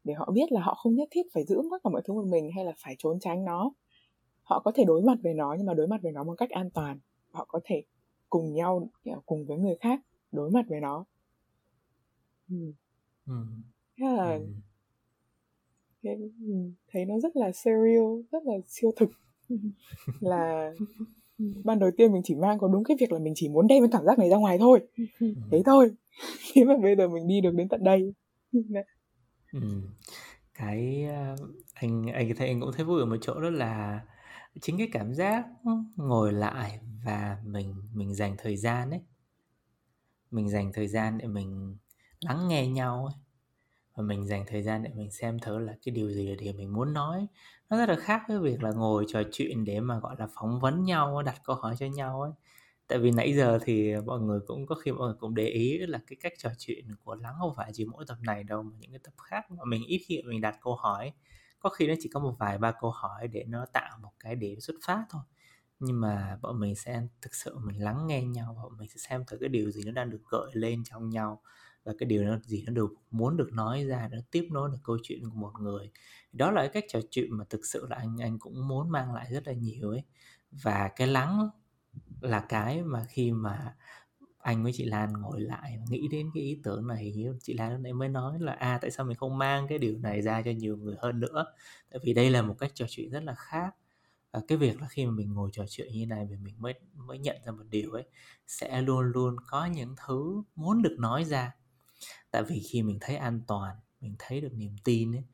[0.05, 2.25] để họ biết là họ không nhất thiết phải giữ tất cả mọi thứ một
[2.25, 3.71] mình hay là phải trốn tránh nó.
[4.43, 6.51] Họ có thể đối mặt với nó nhưng mà đối mặt với nó một cách
[6.51, 6.99] an toàn.
[7.31, 7.83] Họ có thể
[8.31, 8.89] cùng nhau
[9.27, 10.01] cùng với người khác
[10.33, 11.05] đối mặt với nó
[12.51, 12.73] ừ.
[13.27, 13.35] Ừ.
[13.99, 14.47] Thế là ừ.
[16.03, 16.11] Thế,
[16.47, 16.55] ừ,
[16.93, 19.11] thấy nó rất là serial rất là siêu thực
[20.21, 20.73] là
[21.65, 23.83] ban đầu tiên mình chỉ mang có đúng cái việc là mình chỉ muốn đem
[23.83, 24.81] cái cảm giác này ra ngoài thôi
[25.51, 25.91] thế thôi
[26.55, 28.15] thế mà bây giờ mình đi được đến tận đây
[29.53, 29.61] ừ.
[30.55, 31.07] cái
[31.75, 34.01] anh anh thấy anh cũng thấy vui ở một chỗ đó là
[34.61, 35.47] chính cái cảm giác
[35.97, 39.01] ngồi lại và mình mình dành thời gian ấy
[40.31, 41.77] mình dành thời gian để mình
[42.21, 43.15] lắng nghe nhau ấy.
[43.97, 46.53] Và mình dành thời gian để mình xem thử là cái điều gì là điều
[46.53, 47.27] mình muốn nói.
[47.71, 50.61] Nó rất là khác với việc là ngồi trò chuyện để mà, gọi là, phỏng
[50.61, 52.33] vấn nhau, đặt câu hỏi cho nhau ấy.
[52.89, 55.79] Tại vì nãy giờ thì mọi người cũng, có khi mọi người cũng để ý
[55.79, 58.77] là cái cách trò chuyện của lắng không phải chỉ mỗi tập này đâu, mà
[58.81, 61.13] những cái tập khác mà mình ít khi mình đặt câu hỏi.
[61.61, 64.37] Có khi nó chỉ có một vài ba câu hỏi để nó tạo một cái
[64.37, 65.23] điểm xuất phát thôi
[65.81, 68.97] nhưng mà bọn mình sẽ thực sự mình lắng nghe nhau và bọn mình sẽ
[69.09, 71.43] xem thử cái điều gì nó đang được gợi lên trong nhau
[71.85, 74.79] và cái điều nó, gì nó được muốn được nói ra, nó tiếp nối được
[74.85, 75.91] câu chuyện của một người.
[76.33, 79.15] Đó là cái cách trò chuyện mà thực sự là anh anh cũng muốn mang
[79.15, 80.03] lại rất là nhiều ấy.
[80.51, 81.51] Và cái lắng
[82.21, 83.77] là cái mà khi mà
[84.39, 87.81] anh với chị Lan ngồi lại nghĩ đến cái ý tưởng này chị Lan lúc
[87.81, 90.51] nãy mới nói là à tại sao mình không mang cái điều này ra cho
[90.51, 91.47] nhiều người hơn nữa?
[91.91, 93.75] Tại vì đây là một cách trò chuyện rất là khác
[94.33, 96.75] và cái việc là khi mà mình ngồi trò chuyện như này mình mình mới
[96.95, 98.05] mới nhận ra một điều ấy
[98.47, 101.55] sẽ luôn luôn có những thứ muốn được nói ra.
[102.31, 105.25] Tại vì khi mình thấy an toàn mình thấy được niềm tin ấy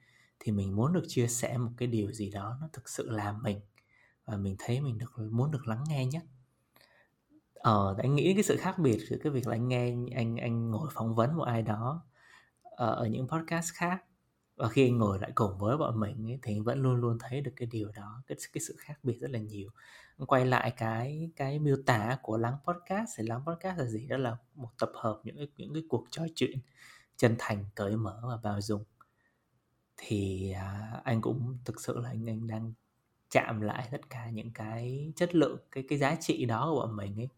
[0.41, 3.33] thì mình muốn được chia sẻ một cái điều gì đó nó thực sự là
[3.33, 3.61] mình
[4.25, 6.23] và mình thấy mình được muốn được lắng nghe nhất.
[7.55, 10.71] Ờ anh nghĩ cái sự khác biệt giữa cái việc là anh nghe anh anh
[10.71, 12.07] ngồi phỏng vấn một ai đó
[12.63, 14.05] ở, ở những podcast khác
[14.57, 17.19] và khi anh ngồi lại cùng với bọn mình ấy, thì anh vẫn luôn luôn
[17.21, 19.71] thấy được cái điều đó cái cái sự khác biệt rất là nhiều.
[20.27, 24.07] Quay lại cái cái miêu tả của lắng podcast thì lắng podcast là gì?
[24.07, 26.59] Đó là một tập hợp những cái, những cái cuộc trò chuyện
[27.17, 28.85] chân thành cởi mở và bao dung.
[29.97, 32.73] Thì à, anh cũng thực sự là anh anh đang
[33.31, 36.97] chạm lại tất cả những cái chất lượng cái cái giá trị đó của bọn
[36.97, 37.29] mình ấy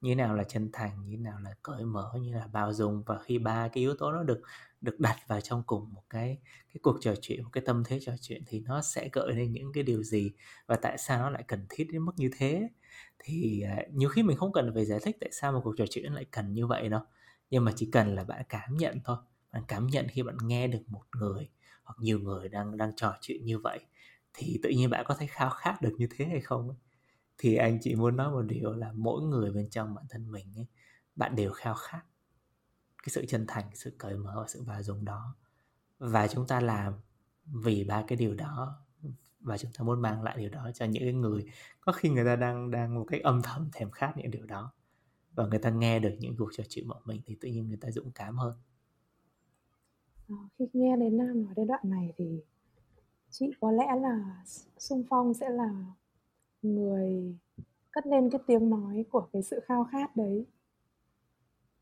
[0.00, 3.02] như nào là chân thành như nào là cởi mở như là bao dung.
[3.06, 4.40] Và khi ba cái yếu tố nó được
[4.80, 7.98] được đặt vào trong cùng một cái cái cuộc trò chuyện một cái tâm thế
[8.02, 10.32] trò chuyện thì nó sẽ gợi lên những cái điều gì
[10.66, 12.68] và tại sao nó lại cần thiết đến mức như thế.
[13.18, 15.84] Thì uh, nhiều khi mình không cần phải giải thích tại sao một cuộc trò
[15.90, 17.00] chuyện lại cần như vậy đâu.
[17.50, 19.16] Nhưng mà chỉ cần là bạn cảm nhận thôi.
[19.52, 21.48] Bạn cảm nhận khi bạn nghe được một người
[21.84, 23.80] hoặc nhiều người đang đang trò chuyện như vậy
[24.34, 26.74] thì tự nhiên bạn có thấy khao khát được như thế hay không
[27.38, 30.46] thì anh chỉ muốn nói một điều là mỗi người bên trong bản thân mình
[30.56, 30.66] ấy,
[31.16, 32.02] bạn đều khao khát
[33.02, 35.36] cái sự chân thành sự cởi mở và sự bao dung đó.
[35.98, 36.92] Và chúng ta làm
[37.44, 38.84] vì ba cái điều đó
[39.40, 41.46] và chúng ta muốn mang lại điều đó cho những cái người
[41.80, 44.72] có khi người ta đang đang một cách âm thầm thèm khát những điều đó
[45.34, 47.76] và người ta nghe được những cuộc trò chuyện của mình thì tự nhiên người
[47.76, 48.54] ta dũng cảm hơn.
[50.28, 52.40] Ờ, khi nghe đến nam nói đến đoạn này thì
[53.30, 54.44] chị có lẽ là
[54.78, 55.84] sung phong sẽ là
[56.62, 57.36] người
[57.90, 60.46] cất lên cái tiếng nói của cái sự khao khát đấy.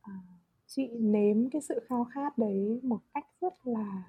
[0.00, 0.12] À,
[0.66, 4.02] chị nếm cái sự khao khát đấy một cách rất là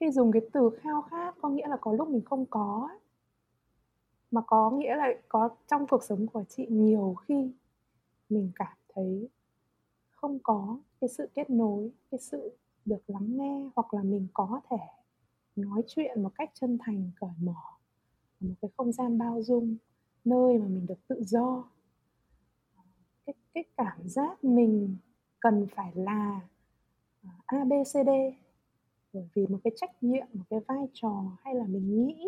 [0.00, 2.88] khi dùng cái từ khao khát có nghĩa là có lúc mình không có
[4.30, 7.52] mà có nghĩa là có trong cuộc sống của chị nhiều khi
[8.28, 9.28] mình cảm thấy
[10.10, 14.60] không có cái sự kết nối cái sự được lắng nghe hoặc là mình có
[14.70, 14.76] thể
[15.56, 17.71] nói chuyện một cách chân thành cởi mở
[18.42, 19.76] một cái không gian bao dung
[20.24, 21.64] nơi mà mình được tự do.
[23.26, 24.96] Cái cái cảm giác mình
[25.40, 26.40] cần phải là
[27.22, 28.10] à, a b c d.
[29.12, 32.26] Bởi vì một cái trách nhiệm một cái vai trò hay là mình nghĩ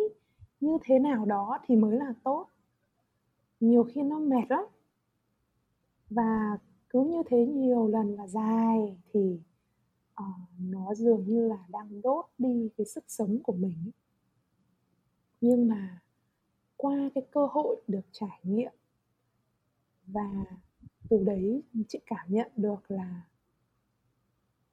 [0.61, 2.47] như thế nào đó thì mới là tốt.
[3.61, 4.65] Nhiều khi nó mệt lắm.
[6.11, 9.39] Và cứ như thế nhiều lần và dài thì
[10.21, 13.91] uh, nó dường như là đang đốt đi cái sức sống của mình.
[15.41, 16.01] Nhưng mà
[16.77, 18.73] qua cái cơ hội được trải nghiệm.
[20.07, 20.45] Và
[21.11, 23.23] từ đấy chị cảm nhận được là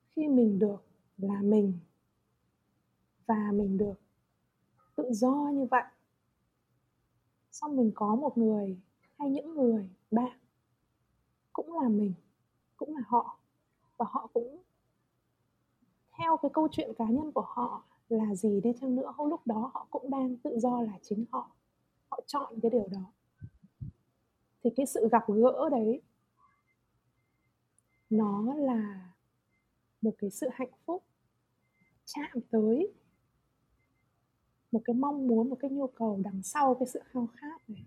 [0.10, 0.84] khi mình được
[1.18, 1.80] là mình
[3.28, 4.02] và mình được
[4.96, 5.84] tự do như vậy,
[7.52, 8.80] xong mình có một người
[9.18, 10.38] hay những người bạn
[11.54, 12.14] cũng là mình,
[12.78, 13.38] cũng là họ.
[13.98, 14.62] Và họ cũng
[16.18, 19.72] theo cái câu chuyện cá nhân của họ là gì đi chăng nữa lúc đó
[19.74, 21.52] họ cũng đang tự do là chính họ
[22.12, 23.12] họ chọn cái điều đó.
[24.63, 26.02] Thì cái sự gặp gỡ đấy,
[28.10, 29.12] nó là
[30.02, 31.04] một cái sự hạnh phúc,
[32.06, 32.93] chạm tới
[34.71, 37.84] một cái mong muốn, một cái nhu cầu đằng sau cái sự khao khát này.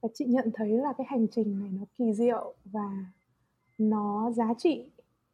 [0.00, 3.04] Và chị nhận thấy là cái hành trình này nó kỳ diệu và
[3.78, 4.90] nó giá trị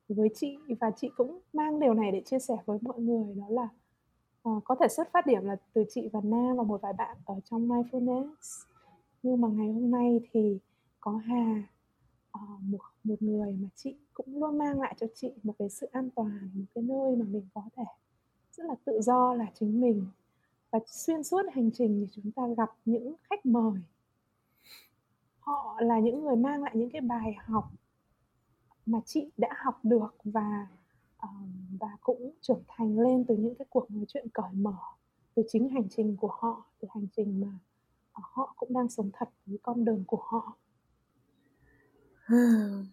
[0.09, 3.47] với chị, và chị cũng mang điều này để chia sẻ với mọi người, đó
[3.49, 3.69] là
[4.43, 7.17] Ờ, có thể xuất phát điểm là từ chị và na và một vài bạn
[7.25, 8.65] ở trong mindfulness.
[9.23, 10.59] Nhưng mà ngày hôm nay thì
[11.01, 11.63] có Hà
[12.39, 15.89] uh, một một người mà chị cũng luôn mang lại cho chị một cái sự
[15.93, 17.85] an toàn một cái nơi mà mình có thể
[18.53, 20.07] rất là tự do là chính mình.
[20.71, 23.81] Và xuyên suốt hành trình thì chúng ta gặp những khách mời.
[25.39, 27.71] Họ là những người mang lại những cái bài học
[28.87, 30.67] mà chị đã học được và
[31.23, 34.77] um, và cũng trưởng thành lên từ những cái cuộc nói chuyện cởi mở
[35.35, 37.59] từ chính hành trình của họ từ hành trình mà
[38.13, 40.57] ờ, họ cũng đang sống thật với con đường của họ.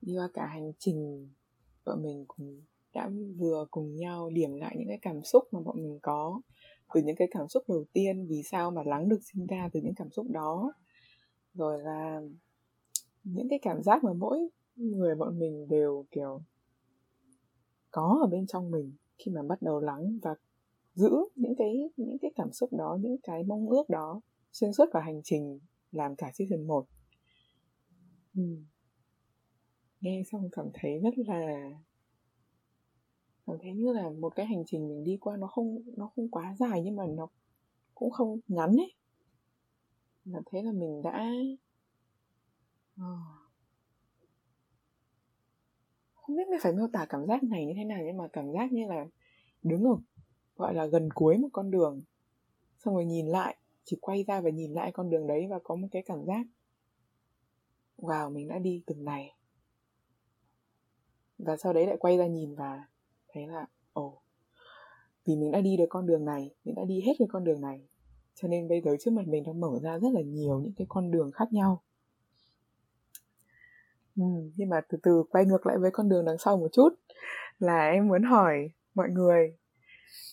[0.00, 1.28] Đi qua cả hành trình
[1.84, 2.62] bọn mình cũng
[2.94, 6.40] đã vừa cùng nhau điểm lại những cái cảm xúc mà bọn mình có
[6.94, 9.80] từ những cái cảm xúc đầu tiên vì sao mà lắng được sinh ra từ
[9.80, 10.72] những cảm xúc đó.
[11.54, 12.20] Rồi là
[13.24, 16.42] những cái cảm giác mà mỗi người bọn mình đều, kiểu,
[17.90, 20.34] có ở bên trong mình khi mà bắt đầu lắng và
[20.94, 24.20] giữ những cái những cái cảm xúc đó, những cái mong ước đó,
[24.52, 25.60] xuyên suốt cả hành trình
[25.92, 26.86] làm cả season 1
[28.34, 28.42] ừ.
[28.42, 28.64] Hmm.
[30.00, 31.70] nghe xong cảm thấy rất là,
[33.46, 36.28] cảm thấy như là một cái hành trình mình đi qua nó không nó không
[36.30, 37.28] quá dài nhưng mà nó
[37.94, 38.92] cũng không ngắn ấy
[40.24, 41.30] là thế là mình đã
[43.00, 43.37] oh
[46.28, 48.52] không biết mình phải miêu tả cảm giác này như thế nào nhưng mà cảm
[48.52, 49.06] giác như là
[49.62, 49.96] đứng ở
[50.56, 52.00] gọi là gần cuối một con đường
[52.78, 55.74] xong rồi nhìn lại chỉ quay ra và nhìn lại con đường đấy và có
[55.74, 56.46] một cái cảm giác
[57.98, 59.34] wow mình đã đi từng này.
[61.38, 62.84] Và sau đấy lại quay ra nhìn và
[63.28, 64.22] thấy là ồ oh,
[65.24, 67.60] vì mình đã đi được con đường này mình đã đi hết cái con đường
[67.60, 67.88] này.
[68.34, 70.86] Cho nên bây giờ trước mặt mình đang mở ra rất là nhiều những cái
[70.90, 71.82] con đường khác nhau
[74.18, 74.24] ừ,
[74.56, 76.88] nhưng mà từ từ quay ngược lại với con đường đằng sau một chút
[77.58, 79.56] là em muốn hỏi mọi người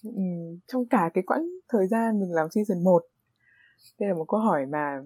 [0.04, 0.22] ừ,
[0.68, 3.04] trong cả cái quãng thời gian mình làm season 1
[4.00, 5.02] đây là một câu hỏi mà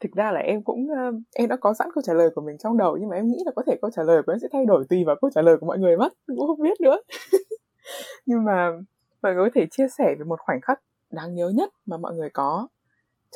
[0.00, 2.58] thực ra là em cũng ờ, em đã có sẵn câu trả lời của mình
[2.58, 4.48] trong đầu nhưng mà em nghĩ là có thể câu trả lời của em sẽ
[4.52, 6.96] thay đổi tùy vào câu trả lời của mọi người mất cũng không biết nữa.
[8.26, 8.70] Nhưng mà
[9.22, 12.14] mọi người có thể chia sẻ về một khoảnh khắc đáng nhớ nhất mà mọi
[12.14, 12.68] người có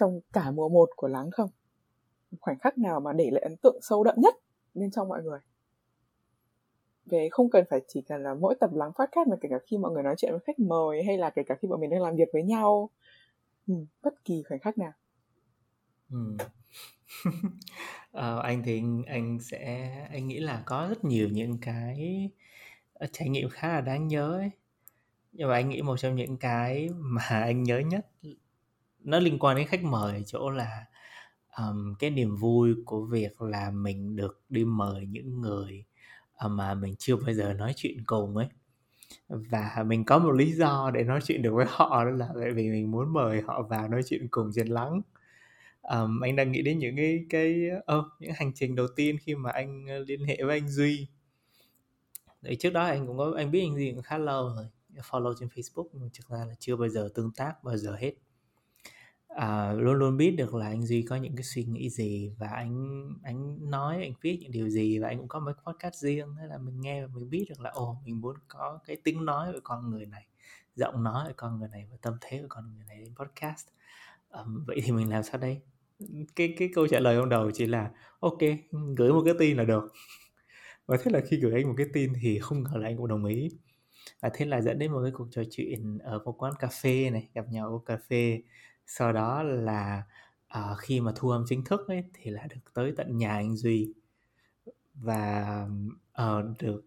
[0.00, 1.50] trong cả mùa một của lắng không?
[2.40, 4.34] Khoảnh khắc nào mà để lại ấn tượng sâu đậm nhất?
[4.80, 5.38] Bên trong mọi người
[7.06, 9.78] về không cần phải chỉ cần là mỗi tập lắng podcast mà kể cả khi
[9.78, 12.02] mọi người nói chuyện với khách mời hay là kể cả khi bọn mình đang
[12.02, 12.90] làm việc với nhau
[13.66, 14.92] ừ, bất kỳ khoảnh khắc nào
[16.10, 16.36] ừ.
[18.12, 22.30] ờ, anh thì anh sẽ anh nghĩ là có rất nhiều những cái
[22.92, 24.50] ờ, trải nghiệm khá là đáng nhớ ấy.
[25.32, 28.06] nhưng mà anh nghĩ một trong những cái mà anh nhớ nhất
[29.00, 30.86] nó liên quan đến khách mời chỗ là
[31.58, 35.84] um, cái niềm vui của việc là mình được đi mời những người
[36.34, 38.46] ờ, mà mình chưa bao giờ nói chuyện cùng ấy.
[39.28, 42.50] Và mình có một lý do để nói chuyện được với họ đó là bởi
[42.52, 45.02] vì mình muốn mời họ vào nói chuyện cùng trên lắng
[45.90, 49.34] um, anh đang nghĩ đến những cái cái oh, những hành trình đầu tiên khi
[49.34, 51.06] mà anh ờ, liên hệ với anh duy.
[52.42, 54.64] Đấy, trước đó anh cũng có anh biết anh duy cũng khá lâu rồi
[55.10, 58.12] follow trên facebook nhưng thực ra là chưa bao giờ tương tác bao giờ hết
[59.36, 62.48] à, luôn luôn biết được là anh duy có những cái suy nghĩ gì và
[62.48, 66.28] anh anh nói anh viết những điều gì và anh cũng có mấy podcast riêng
[66.38, 69.24] thế là mình nghe và mình biết được là ồ mình muốn có cái tiếng
[69.24, 70.26] nói với con người này
[70.76, 73.66] giọng nói của con người này và tâm thế của con người này đến podcast.
[74.30, 75.60] Um, vậy thì mình làm sao đây?
[76.36, 78.38] Cái cái câu trả lời ban đầu chỉ là ok
[78.96, 79.92] gửi một cái tin là được.
[80.86, 83.08] Và thế là khi gửi anh một cái tin thì không ngờ là anh cũng
[83.08, 83.50] đồng ý.
[84.20, 87.10] Và thế là dẫn đến một cái cuộc trò chuyện ở một quán cà phê
[87.10, 88.42] này gặp nhau ở cà phê
[88.86, 90.02] sau đó là
[90.58, 93.56] uh, khi mà thu âm chính thức ấy thì là được tới tận nhà anh
[93.56, 93.94] duy.
[94.94, 95.66] Và
[96.22, 96.84] uh, được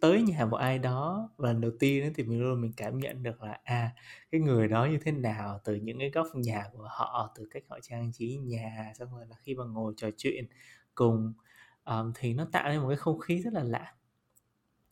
[0.00, 3.22] tới nhà một ai đó lần đầu tiên ấy, thì mình luôn mình cảm nhận
[3.22, 3.90] được là à
[4.30, 7.62] cái người đó như thế nào từ những cái góc nhà của họ từ cách
[7.68, 10.44] họ trang trí nhà xong rồi là khi mà ngồi trò chuyện
[10.94, 11.32] cùng
[11.84, 13.94] um, thì nó tạo nên một cái không khí rất là lạ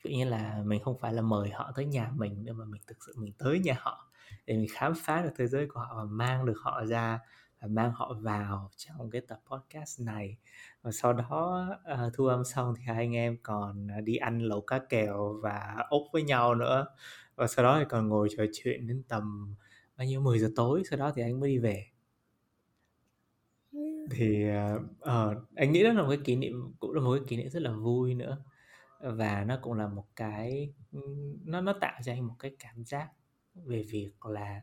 [0.04, 2.82] tự nhiên là mình không phải là mời họ tới nhà mình nhưng mà mình
[2.86, 4.10] thực sự mình tới nhà họ
[4.46, 7.20] để mình khám phá được thế giới của họ và mang được họ ra
[7.60, 10.36] và mang họ vào trong cái tập podcast này.
[10.82, 14.60] Và sau đó uh, thu âm xong thì hai anh em còn đi ăn lẩu
[14.60, 16.86] cá kèo và ốc với nhau nữa.
[17.34, 19.54] Và sau đó thì còn ngồi trò chuyện đến tầm
[19.96, 21.86] bao nhiêu 10 giờ tối sau đó thì anh mới đi về.
[24.10, 24.44] Thì
[25.02, 27.50] uh, anh nghĩ đó là một cái kỷ niệm cũng là một cái kỷ niệm
[27.50, 28.38] rất là vui nữa
[28.98, 30.72] và nó cũng là một cái
[31.44, 33.10] nó nó tạo cho anh một cái cảm giác
[33.54, 34.62] về việc là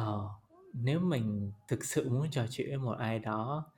[0.00, 0.30] uh,
[0.72, 3.72] nếu mình thực sự muốn trò chuyện với một ai đó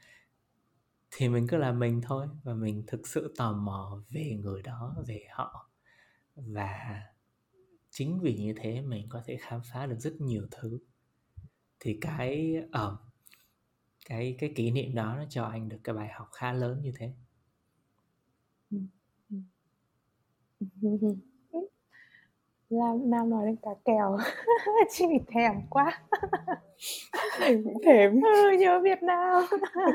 [1.16, 4.96] thì mình cứ là mình thôi và mình thực sự tò mò về người đó
[5.07, 5.70] về họ.
[6.37, 7.02] Và
[7.90, 10.78] chính vì như thế mình có thể khám phá được rất nhiều thứ.
[11.80, 12.98] Thì cái ở uh,
[14.07, 16.92] cái cái kỷ niệm đó nó cho anh được cái bài học khá lớn như
[16.96, 17.12] thế.
[22.71, 24.19] Lam Nam nói đến cá kèo.
[24.90, 26.03] Chị thèm quá.
[27.85, 29.43] Thèm ừ, nhớ Việt Nam.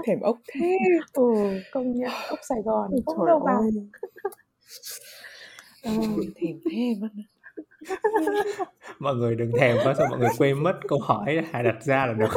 [0.05, 0.77] Thèm ốc thế.
[1.13, 1.23] Ừ,
[1.71, 3.69] công nhận ốc Sài Gòn không đâu bằng
[5.83, 5.91] ừ.
[6.35, 7.09] thèm thèm
[8.99, 12.05] mọi người đừng thèm quá sao mọi người quên mất câu hỏi Hải đặt ra
[12.05, 12.29] là được.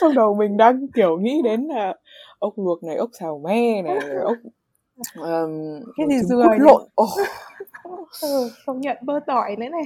[0.00, 1.94] Trong đầu mình đang kiểu nghĩ đến là
[2.38, 4.36] ốc luộc này ốc xào me này ốc
[5.14, 6.82] um, cái gì dừa lộn.
[7.02, 7.10] Oh.
[8.22, 9.84] ừ, công nhận bơ tỏi nữa này.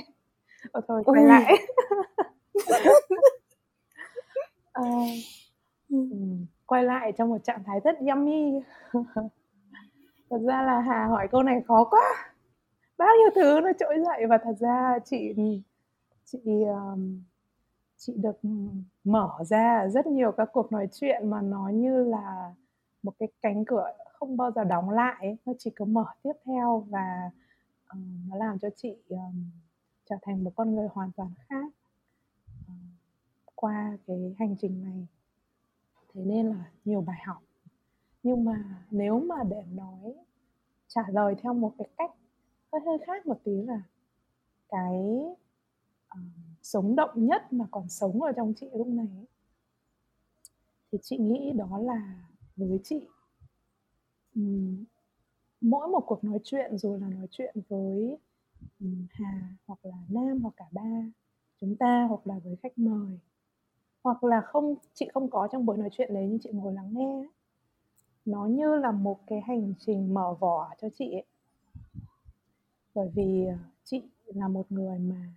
[0.72, 1.55] Ờ thôi quay lại.
[4.72, 4.83] À,
[6.66, 8.61] quay lại trong một trạng thái rất yummy.
[10.31, 12.33] Thật ra là hà hỏi câu này khó quá.
[12.98, 15.35] Bao nhiêu thứ nó trỗi dậy và thật ra chị
[16.25, 17.22] chị um,
[17.96, 18.40] chị được
[19.05, 22.55] mở ra rất nhiều các cuộc nói chuyện mà nó như là
[23.03, 23.92] một cái cánh cửa
[24.23, 27.31] không bao giờ đóng lại nó chỉ có mở tiếp theo và
[27.93, 29.51] uh, nó làm cho chị um,
[30.05, 31.73] trở thành một con người hoàn toàn khác
[32.61, 32.77] uh,
[33.55, 35.07] qua cái hành trình này.
[36.15, 37.43] Thế nên là nhiều bài học.
[38.23, 40.15] Nhưng mà nếu mà để nói
[40.89, 42.11] trả lời theo một cái cách
[42.73, 43.83] hơi hơi khác một tí là
[44.69, 45.25] cái
[46.15, 46.21] uh,
[46.63, 49.27] sống động nhất mà còn sống ở trong chị lúc này
[50.93, 53.07] thì chị nghĩ đó là với chị
[55.61, 58.18] mỗi một cuộc nói chuyện rồi là nói chuyện với
[59.11, 61.05] Hà hoặc là Nam hoặc cả ba
[61.61, 63.18] chúng ta hoặc là với khách mời
[64.03, 66.90] hoặc là không chị không có trong buổi nói chuyện đấy nhưng chị ngồi lắng
[66.92, 67.29] nghe
[68.25, 71.25] nó như là một cái hành trình mở vỏ cho chị ấy.
[72.95, 75.33] bởi vì ờ, chị là một người mà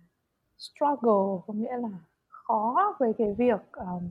[0.58, 4.08] struggle có nghĩa là khó với cái việc um,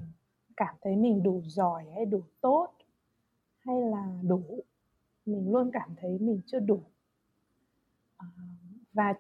[0.58, 2.68] cảm thấy mình đủ giỏi hay đủ tốt
[3.60, 4.42] hay là đủ
[5.26, 6.80] mình luôn cảm thấy mình chưa đủ.
[8.18, 8.26] Ờ,
[8.94, 9.14] và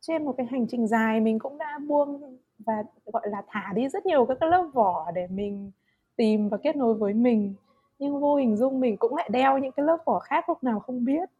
[0.00, 3.88] trên một cái hành trình dài mình cũng đã buông và gọi là thả đi
[3.88, 5.70] rất nhiều các cái lớp vỏ để mình
[6.16, 7.54] tìm và kết nối với mình.
[7.98, 10.80] Nhưng vô hình dung mình cũng lại đeo những cái lớp vỏ khác lúc nào
[10.80, 11.30] không biết.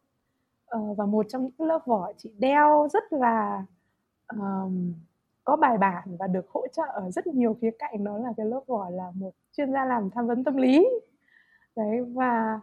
[0.65, 3.65] Ờ, và một trong những lớp vỏ chị đeo rất là
[4.33, 4.93] um,
[5.43, 8.45] có bài bản và được hỗ trợ ở rất nhiều khía cạnh đó là cái
[8.45, 10.87] lớp vỏ là một chuyên gia làm tham vấn tâm lý.
[11.75, 12.59] Đấy và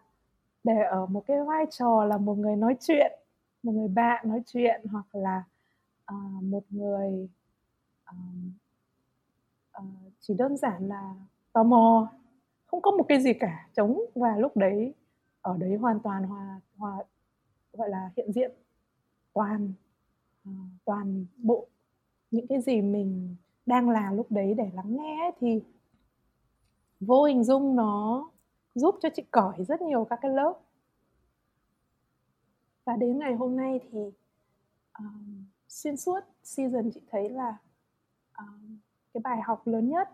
[0.64, 3.12] để ở một cái vai trò là một người nói chuyện
[3.62, 5.44] một người bạn nói chuyện hoặc là
[6.12, 7.29] uh, một người
[8.11, 8.53] uh,
[9.79, 11.14] uh, chỉ đơn giản là
[11.53, 12.12] tò mò.
[12.66, 14.94] Không có một cái gì cả chống và lúc đấy
[15.40, 17.05] ở đấy hoàn toàn hòa hòa
[17.73, 18.53] gọi là hiện diện
[19.33, 19.73] toàn
[20.49, 21.66] uh, toàn bộ
[22.31, 25.61] những cái gì mình đang làm lúc đấy để lắng nghe ấy, thì
[27.01, 28.25] vô hình dung nó
[28.78, 30.60] giúp cho chị cởi rất nhiều các cái lớp.
[32.84, 33.98] Và đến ngày hôm nay thì
[34.98, 37.58] um, xuyên suốt season chị thấy là
[38.38, 38.78] um,
[39.14, 40.08] cái bài học lớn nhất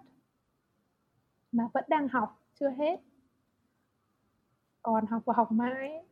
[1.53, 3.01] mà vẫn đang học chưa hết
[4.83, 6.05] còn học và học mãi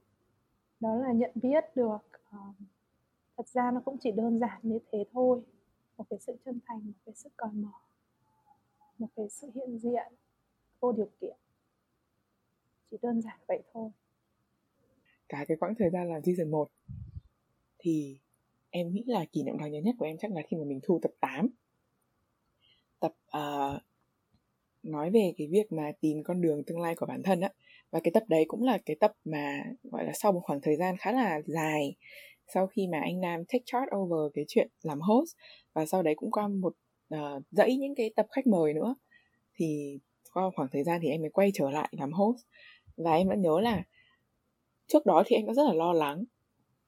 [0.80, 1.98] đó là nhận biết được
[2.32, 2.54] um,
[3.36, 5.42] thật ra nó cũng chỉ đơn giản như thế thôi
[5.96, 7.82] một cái sự chân thành một cái sự cởi mở
[9.02, 10.12] một cái sự hiện diện
[10.80, 11.36] vô điều kiện
[12.92, 13.90] chỉ đơn giản vậy thôi.
[15.28, 16.68] Cả cái quãng thời gian làm season 1
[17.78, 18.18] thì
[18.70, 20.80] em nghĩ là kỷ niệm đáng nhớ nhất của em chắc là khi mà mình
[20.82, 21.48] thu tập 8
[23.00, 23.82] tập uh,
[24.82, 27.50] nói về cái việc mà tìm con đường tương lai của bản thân á.
[27.90, 30.76] Và cái tập đấy cũng là cái tập mà gọi là sau một khoảng thời
[30.76, 31.94] gian khá là dài
[32.54, 35.36] sau khi mà anh Nam take charge over cái chuyện làm host
[35.72, 36.74] và sau đấy cũng qua một
[37.14, 38.94] uh, dãy những cái tập khách mời nữa
[39.54, 39.98] thì
[40.32, 42.38] qua khoảng thời gian thì em mới quay trở lại làm host
[42.96, 43.82] và em vẫn nhớ là
[44.86, 46.24] trước đó thì em đã rất là lo lắng.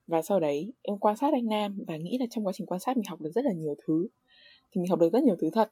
[0.07, 2.79] Và sau đấy em quan sát anh Nam và nghĩ là trong quá trình quan
[2.79, 4.07] sát mình học được rất là nhiều thứ.
[4.71, 5.71] Thì mình học được rất nhiều thứ thật.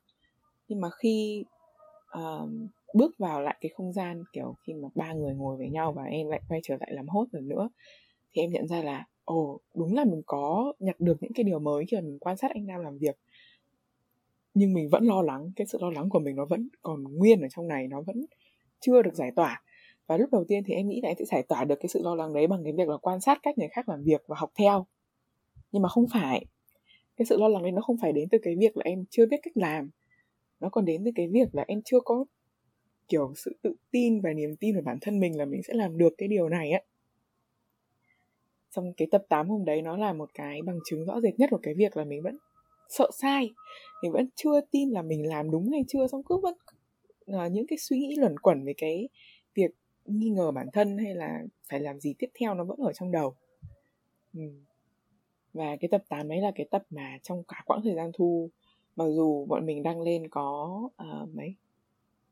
[0.67, 1.43] Nhưng mà khi
[2.17, 2.49] uh,
[2.93, 6.03] bước vào lại cái không gian kiểu khi mà ba người ngồi với nhau và
[6.03, 7.69] em lại quay trở lại làm hốt lần nữa
[8.33, 11.59] thì em nhận ra là ồ đúng là mình có nhặt được những cái điều
[11.59, 13.17] mới khi mà mình quan sát anh Nam làm việc.
[14.53, 17.41] Nhưng mình vẫn lo lắng cái sự lo lắng của mình nó vẫn còn nguyên
[17.41, 18.25] ở trong này nó vẫn
[18.79, 19.63] chưa được giải tỏa
[20.07, 22.01] và lúc đầu tiên thì em nghĩ là em sẽ giải tỏa được cái sự
[22.03, 24.35] lo lắng đấy bằng cái việc là quan sát cách người khác làm việc và
[24.39, 24.85] học theo.
[25.71, 26.45] Nhưng mà không phải.
[27.17, 29.25] Cái sự lo lắng đấy nó không phải đến từ cái việc là em chưa
[29.25, 29.89] biết cách làm.
[30.59, 32.25] Nó còn đến từ cái việc là em chưa có
[33.07, 35.97] kiểu sự tự tin và niềm tin về bản thân mình là mình sẽ làm
[35.97, 36.81] được cái điều này á.
[38.75, 41.49] Trong cái tập 8 hôm đấy nó là một cái bằng chứng rõ rệt nhất
[41.49, 42.37] của cái việc là mình vẫn
[42.89, 43.49] sợ sai.
[44.03, 46.07] Mình vẫn chưa tin là mình làm đúng hay chưa.
[46.07, 46.57] Xong cứ vẫn
[47.31, 49.09] uh, những cái suy nghĩ luẩn quẩn về cái
[50.05, 53.11] nghi ngờ bản thân hay là phải làm gì tiếp theo nó vẫn ở trong
[53.11, 53.35] đầu.
[54.33, 54.41] Ừ.
[55.53, 58.49] và cái tập 8 ấy là cái tập mà trong cả quãng thời gian thu
[58.95, 61.55] mặc dù bọn mình đăng lên có uh, mấy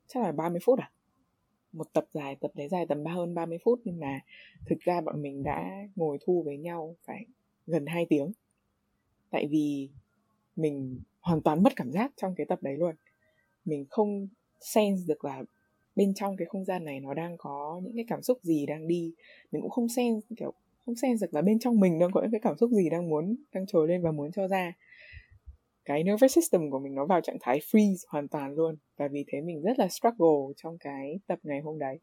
[0.08, 0.92] chắc là 30 phút à?
[1.72, 4.20] Một tập dài tập đấy dài tầm ba hơn 30 phút nhưng mà
[4.66, 7.26] thực ra bọn mình đã ngồi thu với nhau phải
[7.68, 8.32] gần 2 tiếng.
[9.30, 9.90] Tại vì
[10.56, 12.96] mình hoàn toàn mất cảm giác trong cái tập đấy luôn.
[13.66, 14.28] Mình không
[14.60, 15.44] sense được là
[15.96, 18.88] bên trong cái không gian này nó đang có những cái cảm xúc gì đang
[18.88, 19.14] đi.
[19.52, 20.54] Mình cũng không xem kiểu
[20.86, 23.10] không xem được là bên trong mình đang có những cái cảm xúc gì đang
[23.10, 24.74] muốn đang trồi lên và muốn cho ra.
[25.86, 28.76] Cái nervous system của mình nó vào trạng thái freeze hoàn toàn luôn.
[28.98, 32.00] Và vì thế mình rất là struggle trong cái tập ngày hôm đấy.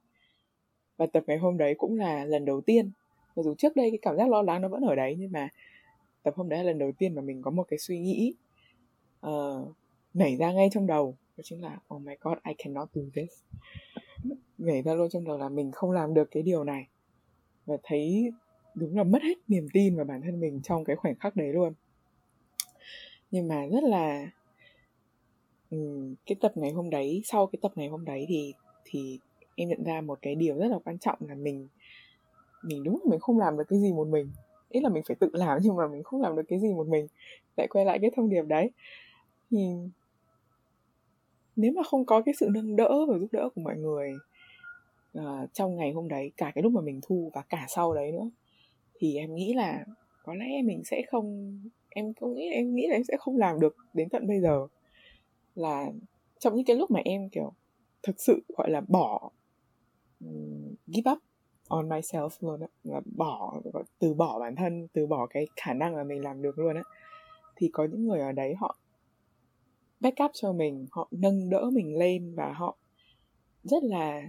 [0.96, 2.90] Và tập ngày hôm đấy cũng là lần đầu tiên.
[3.36, 5.48] Mặc dù trước đây cái cảm giác lo lắng nó vẫn ở đấy nhưng mà
[6.22, 8.34] tập hôm đấy là lần đầu tiên mà mình có một cái suy nghĩ
[9.26, 9.68] uh,
[10.14, 13.42] nảy ra ngay trong đầu đó chính là oh my god I cannot do this.
[14.58, 16.88] Nhảy ra luôn trong đầu là mình không làm được cái điều này.
[17.66, 18.32] Và thấy
[18.74, 21.52] đúng là mất hết niềm tin vào bản thân mình trong cái khoảnh khắc đấy
[21.52, 21.72] luôn.
[23.30, 24.30] Nhưng mà rất là
[25.70, 25.78] ừ,
[26.26, 29.18] cái tập ngày hôm đấy sau cái tập ngày hôm đấy thì thì
[29.54, 31.68] em nhận ra một cái điều rất là quan trọng là mình
[32.62, 34.30] mình đúng là mình không làm được cái gì một mình.
[34.68, 36.86] Ý là mình phải tự làm nhưng mà mình không làm được cái gì một
[36.88, 37.06] mình.
[37.56, 38.70] Lại quay lại cái thông điệp đấy.
[39.50, 39.66] Thì
[41.58, 44.12] nếu mà không có cái sự nâng đỡ và giúp đỡ của mọi người
[45.18, 48.12] uh, trong ngày hôm đấy cả cái lúc mà mình thu và cả sau đấy
[48.12, 48.30] nữa
[48.98, 49.84] thì em nghĩ là
[50.22, 53.60] có lẽ mình sẽ không em cũng nghĩ em nghĩ là em sẽ không làm
[53.60, 54.66] được đến tận bây giờ.
[55.54, 55.86] Là
[56.38, 57.52] trong những cái lúc mà em kiểu
[58.02, 59.30] thực sự gọi là bỏ
[60.20, 61.18] um, give up
[61.68, 63.60] on myself luôn á là bỏ
[63.98, 66.82] từ bỏ bản thân từ bỏ cái khả năng mà mình làm được luôn á
[67.56, 68.76] thì có những người ở đấy họ
[70.00, 72.76] backup cho mình họ nâng đỡ mình lên và họ
[73.64, 74.22] rất là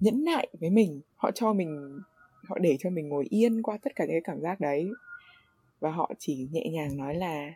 [0.00, 1.00] nhẫn nại với mình.
[1.16, 2.00] Họ cho mình
[2.48, 4.90] họ để cho mình ngồi yên qua tất cả những cái cảm giác đấy.
[5.80, 7.52] Và họ chỉ nhẹ nhàng nói là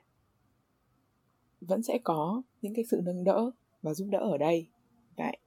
[1.61, 3.51] vẫn sẽ có những cái sự nâng đỡ
[3.83, 4.67] và giúp đỡ ở đây.
[5.17, 5.39] Vậy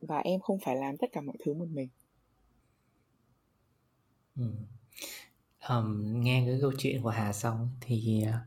[0.00, 1.88] và em không phải làm tất cả mọi thứ một mình.
[4.36, 4.52] Ừ.
[5.68, 8.46] um, nghe cái câu chuyện của Hà xong thì à,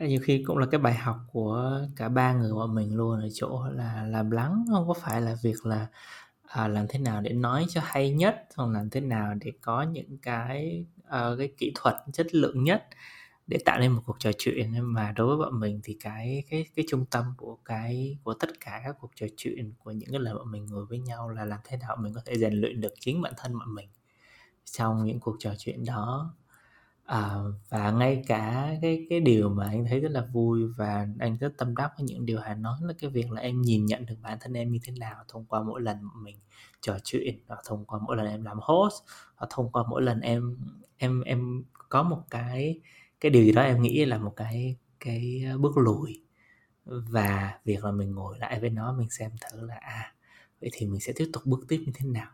[0.00, 3.28] nhiều khi cũng là cái bài học của cả ba người bọn mình luôn ở
[3.34, 5.86] chỗ là làm lắng không có phải là việc là
[6.46, 9.82] à, làm thế nào để nói cho hay nhất hoặc làm thế nào để có
[9.82, 12.84] những cái uh, cái kỹ thuật chất lượng nhất
[13.46, 14.80] để tạo nên một cuộc trò chuyện.
[14.80, 18.60] Mà đối với bọn mình thì cái cái cái trung tâm của cái của tất
[18.60, 21.44] cả các cuộc trò chuyện của những cái lần bọn mình ngồi với nhau là
[21.44, 23.88] làm thế nào mình có thể rèn luyện được chính bản thân bọn mình
[24.64, 26.34] trong những cuộc trò chuyện đó
[27.04, 27.34] à,
[27.68, 31.52] và ngay cả cái cái điều mà anh thấy rất là vui và anh rất
[31.58, 34.16] tâm đắc với những điều Hà nói là cái việc là em nhìn nhận được
[34.22, 36.36] bản thân em như thế nào thông qua mỗi lần mình
[36.80, 38.94] trò chuyện và thông qua mỗi lần em làm host
[39.36, 40.56] và thông qua mỗi lần em
[40.96, 42.80] em em có một cái
[43.20, 46.20] cái điều gì đó em nghĩ là một cái cái bước lùi.
[46.84, 50.14] Và việc là mình ngồi lại với nó mình xem thử là à
[50.60, 52.30] vậy thì mình sẽ tiếp tục bước tiếp như thế nào?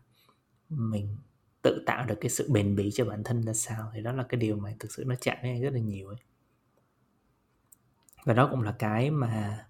[0.68, 1.16] Mình
[1.62, 4.22] tự tạo được cái sự bền bỉ cho bản thân ra sao thì đó là
[4.22, 6.16] cái điều mà thực sự nó chạm đến rất là nhiều ấy.
[8.24, 9.64] Và đó cũng là cái mà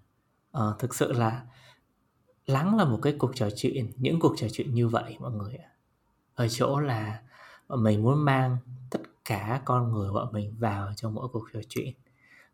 [0.57, 1.45] uh, thực sự là
[2.45, 5.55] lắng là một cái cuộc trò chuyện những cuộc trò chuyện như vậy mọi người
[5.55, 5.69] ạ.
[6.35, 7.21] Ở chỗ là
[7.69, 8.57] mình muốn mang
[8.89, 11.93] tất cả con người bọn mình vào trong mỗi cuộc trò chuyện.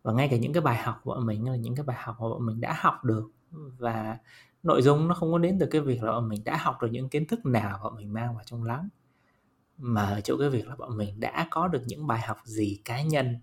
[0.03, 2.15] Và ngay cả những cái bài học của bọn mình là những cái bài học
[2.19, 3.31] mà bọn mình đã học được
[3.77, 4.17] và
[4.63, 6.87] nội dung nó không có đến từ cái việc là bọn mình đã học được
[6.91, 8.89] những kiến thức nào bọn mình mang vào trong lắng
[9.77, 12.81] mà ở chỗ cái việc là bọn mình đã có được những bài học gì
[12.85, 13.39] cá nhân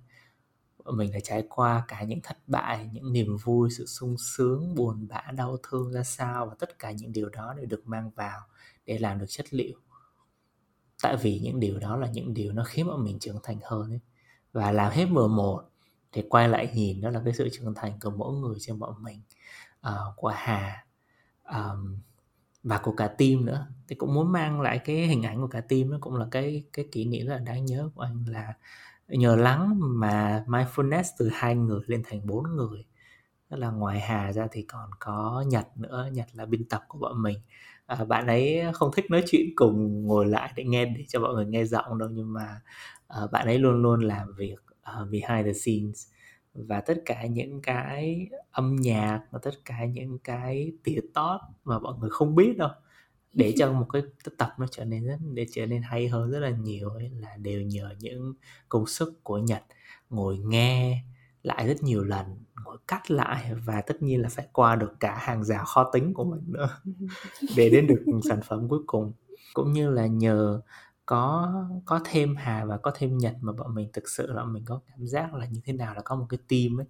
[0.85, 4.75] bọn mình đã trải qua cả những thất bại những niềm vui sự sung sướng
[4.75, 8.11] buồn bã đau thương ra sao và tất cả những điều đó đều được mang
[8.11, 8.41] vào
[8.87, 9.79] để làm được chất liệu
[11.03, 13.91] tại vì những điều đó là những điều nó khiến bọn mình trưởng thành hơn
[13.91, 14.01] ấy.
[14.53, 15.65] và làm hết mùa một
[16.13, 19.03] thì quay lại nhìn đó là cái sự trưởng thành của mỗi người trên bọn
[19.03, 19.23] mình
[19.89, 20.87] uh, của Hà
[21.45, 21.99] um,
[22.65, 23.67] và của cả team nữa.
[23.89, 26.65] Thì cũng muốn mang lại cái hình ảnh của cả team nó cũng là cái
[26.73, 28.55] cái kỷ niệm rất là đáng nhớ của anh là
[29.09, 32.85] nhờ lắng mà mindfulness từ hai người lên thành bốn người.
[33.51, 36.99] Tức là ngoài Hà ra thì còn có Nhật nữa Nhật là biên tập của
[36.99, 37.39] bọn mình.
[37.87, 41.35] À, bạn ấy không thích nói chuyện cùng ngồi lại để nghe để cho mọi
[41.35, 42.61] người nghe giọng đâu nhưng mà
[43.09, 44.57] à, bạn ấy luôn luôn làm việc
[45.03, 46.07] uh, behind the scenes
[46.55, 51.79] và tất cả những cái âm nhạc và tất cả những cái tỉa tót mà
[51.79, 52.71] mọi người không biết đâu.
[53.33, 54.03] Để cho một cái
[54.39, 57.37] tập nó trở nên rất để trở nên hay hơn rất là nhiều ấy là
[57.37, 58.35] đều nhờ những
[58.69, 59.63] công sức của Nhật
[60.11, 61.05] ngồi nghe
[61.43, 62.27] lại rất nhiều lần
[62.65, 66.15] ngồi cắt lại và tất nhiên là phải qua được cả hàng rào kho tính
[66.15, 66.69] của mình nữa
[67.57, 69.13] để đến được sản phẩm cuối cùng.
[69.55, 70.61] Cũng như là nhờ
[71.07, 71.53] có
[71.85, 74.81] có thêm Hà và có thêm Nhật mà bọn mình thực sự là mình có
[74.89, 76.87] cảm giác là như thế nào là có một cái team ấy.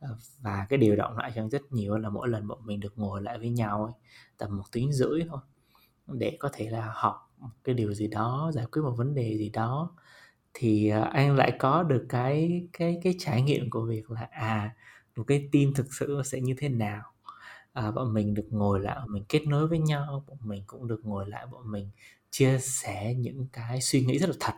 [0.00, 2.92] Ờ, và cái điều động lại cho rất nhiều là mỗi lần bọn mình được
[2.98, 3.92] ngồi lại với nhau ấy,
[4.38, 5.40] tầm một tiếng rưỡi thôi
[6.08, 9.38] để có thể là học một cái điều gì đó giải quyết một vấn đề
[9.38, 9.90] gì đó.
[10.54, 14.76] Thì ờ, anh lại có được cái cái cái trải nghiệm của việc là à
[15.16, 17.02] một cái team thực sự sẽ như thế nào.
[17.72, 20.88] À, bọn mình được ngồi lại bọn mình kết nối với nhau bọn mình cũng
[20.88, 21.90] được ngồi lại bọn mình
[22.30, 24.54] chia sẻ những cái suy nghĩ rất là thật.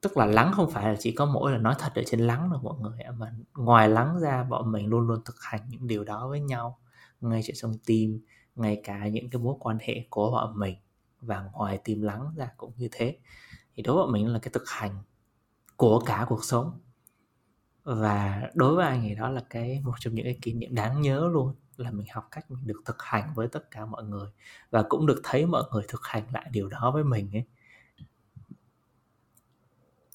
[0.00, 2.50] Tức là lắng không phải là chỉ có mỗi là nói thật ở trên lắng
[2.50, 6.04] đâu mọi người mà ngoài lắng ra bọn mình luôn luôn thực hành những điều
[6.04, 6.78] đó với nhau,
[7.20, 8.20] ngay trên trong tim
[8.56, 10.76] ngay cả những cái mối quan hệ của bọn mình
[11.20, 13.18] và ngoài tim lắng ra cũng như thế.
[13.74, 14.98] Thì đối với bọn mình là cái thực hành
[15.76, 16.80] của cả cuộc sống.
[17.82, 21.02] Và đối với anh thì đó là cái một trong những cái kỷ niệm đáng
[21.02, 24.30] nhớ luôn là mình học cách mình được thực hành với tất cả mọi người
[24.70, 27.44] và cũng được thấy mọi người thực hành lại điều đó với mình ấy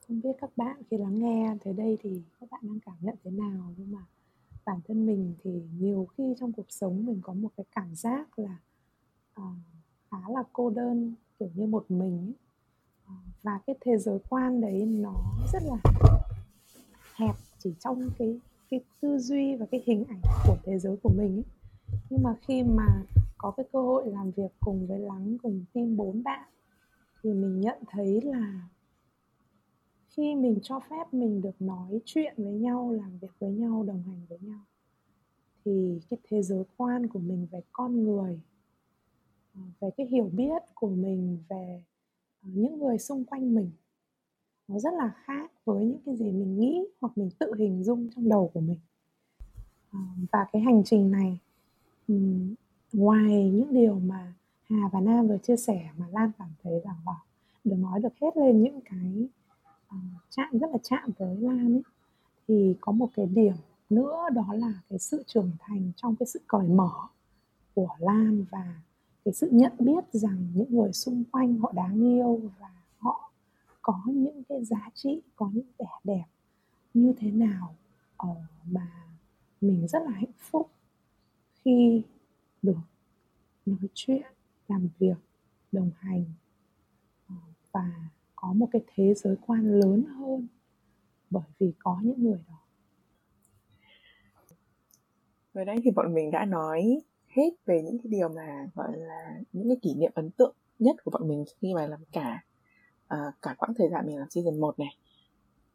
[0.07, 3.15] không biết các bạn khi lắng nghe tới đây thì các bạn đang cảm nhận
[3.23, 3.99] thế nào nhưng mà
[4.65, 8.39] bản thân mình thì nhiều khi trong cuộc sống mình có một cái cảm giác
[8.39, 8.57] là
[9.41, 9.57] uh,
[10.11, 12.33] khá là cô đơn kiểu như một mình ấy.
[13.05, 15.13] Ờ, và cái thế giới quan đấy nó
[15.53, 15.77] rất là
[17.15, 18.39] hẹp chỉ trong cái
[18.71, 21.45] cái tư duy và cái hình ảnh của thế giới của mình ấy.
[22.09, 23.03] nhưng mà khi mà
[23.37, 26.49] có cái cơ hội làm việc cùng với lắng, cùng team bốn bạn,
[27.23, 28.69] thì mình nhận thấy là
[30.09, 34.03] khi mình cho phép mình được nói chuyện với nhau, làm việc với nhau, đồng
[34.03, 34.59] hành với nhau,
[35.65, 38.39] thì cái thế giới quan của mình về con người
[39.55, 41.83] ờ, về cái hiểu biết của mình, về
[42.41, 43.71] ờ, những người xung quanh mình
[44.67, 48.09] nó rất là khác với những cái gì mình nghĩ hoặc mình tự hình dung
[48.15, 48.79] trong đầu của mình.
[49.91, 49.99] À,
[50.31, 51.39] và cái hành trình này
[52.93, 54.33] ngoài những điều mà
[54.69, 57.15] Hà và Nam vừa chia sẻ mà Lan cảm thấy là wow,
[57.63, 59.27] được nói được hết lên những cái
[59.87, 59.97] ờ,
[60.29, 61.81] chạm rất là chạm với Lan ấy
[62.47, 63.53] thì có một cái điểm
[63.89, 66.91] nữa đó là cái sự trưởng thành trong cái sự cởi mở
[67.73, 68.75] của Lan và
[69.25, 72.69] cái sự nhận biết rằng những người xung quanh họ đáng yêu và
[73.81, 76.25] có những cái giá trị, có những vẻ đẹp
[76.93, 77.75] như thế nào
[78.17, 78.35] ờ,
[78.71, 78.87] mà
[79.61, 80.69] mình rất là hạnh phúc
[81.53, 82.03] khi
[82.61, 82.77] được
[83.65, 84.25] nói chuyện,
[84.67, 85.17] làm việc,
[85.71, 86.23] đồng hành
[87.27, 87.35] ờ,
[87.71, 90.47] và có một cái thế giới quan lớn hơn
[91.29, 92.57] bởi vì có những người đó.
[95.53, 99.39] Vừa nãy thì bọn mình đã nói hết về những cái điều mà, gọi là,
[99.53, 102.43] những cái kỷ niệm ấn tượng nhất của bọn mình khi mà làm cả
[103.13, 104.95] uh, cả quãng thời gian mình làm season 1 này.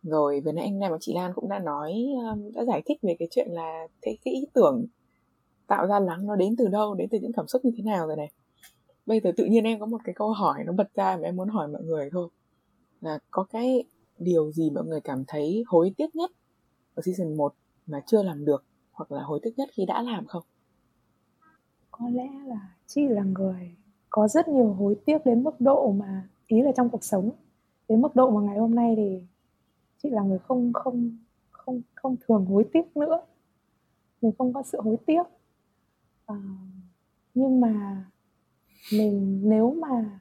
[0.02, 2.98] Rồi vừa nãy anh Nam và chị Lan cũng đã nói um, đã giải thích
[3.02, 4.86] về cái chuyện là cái, cái ý tưởng
[5.66, 8.06] tạo ra lắng nó đến từ đâu đến từ những cảm xúc như thế nào
[8.06, 8.30] rồi này.
[9.06, 11.36] Bây giờ tự nhiên em có một cái câu hỏi nó bật ra mà em
[11.36, 12.28] muốn hỏi mọi người thôi.
[13.00, 13.84] Là có cái
[14.18, 16.30] điều gì mọi người cảm thấy hối tiếc nhất
[16.94, 17.54] ở season 1
[17.86, 20.42] mà chưa làm được hoặc là hối tiếc nhất khi đã làm không?
[21.90, 23.76] Có lẽ là chị là người
[24.10, 27.30] có rất nhiều hối tiếc đến mức độ mà ý là trong cuộc sống
[27.88, 29.22] đến mức độ mà ngày hôm nay thì
[30.02, 31.16] chị là người không không
[31.50, 33.20] không không thường hối tiếc nữa.
[34.22, 35.22] Mình không có sự hối tiếc.
[36.26, 36.36] À,
[37.34, 38.04] nhưng mà
[38.92, 40.20] mình nếu mà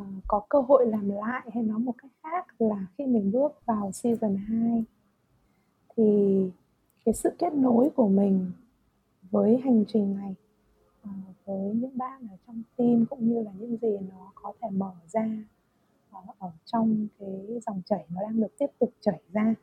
[0.00, 3.52] uh, có cơ hội làm lại hay nói một cách khác là khi mình bước
[3.66, 4.84] vào season 2
[5.96, 6.36] thì
[7.04, 8.52] cái sự kết nối của mình
[9.30, 10.34] với hành trình này
[11.06, 11.12] Ờ,
[11.44, 14.92] với những bác ở trong tim cũng như là những gì nó có thể mở
[15.08, 15.28] ra
[16.10, 19.54] ờ, ở trong cái dòng chảy nó đang được tiếp tục chảy ra.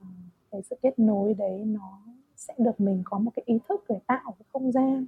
[0.00, 0.06] Ờ,
[0.50, 2.00] cái sự kết nối đấy nó
[2.36, 5.06] sẽ được mình có một cái ý thức để tạo cái không gian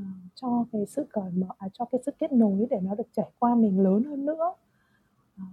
[0.00, 3.08] uh, cho cái sự cởi mở à, cho cái sự kết nối để nó được
[3.12, 4.52] trải qua mình lớn hơn nữa.
[5.36, 5.48] Uh,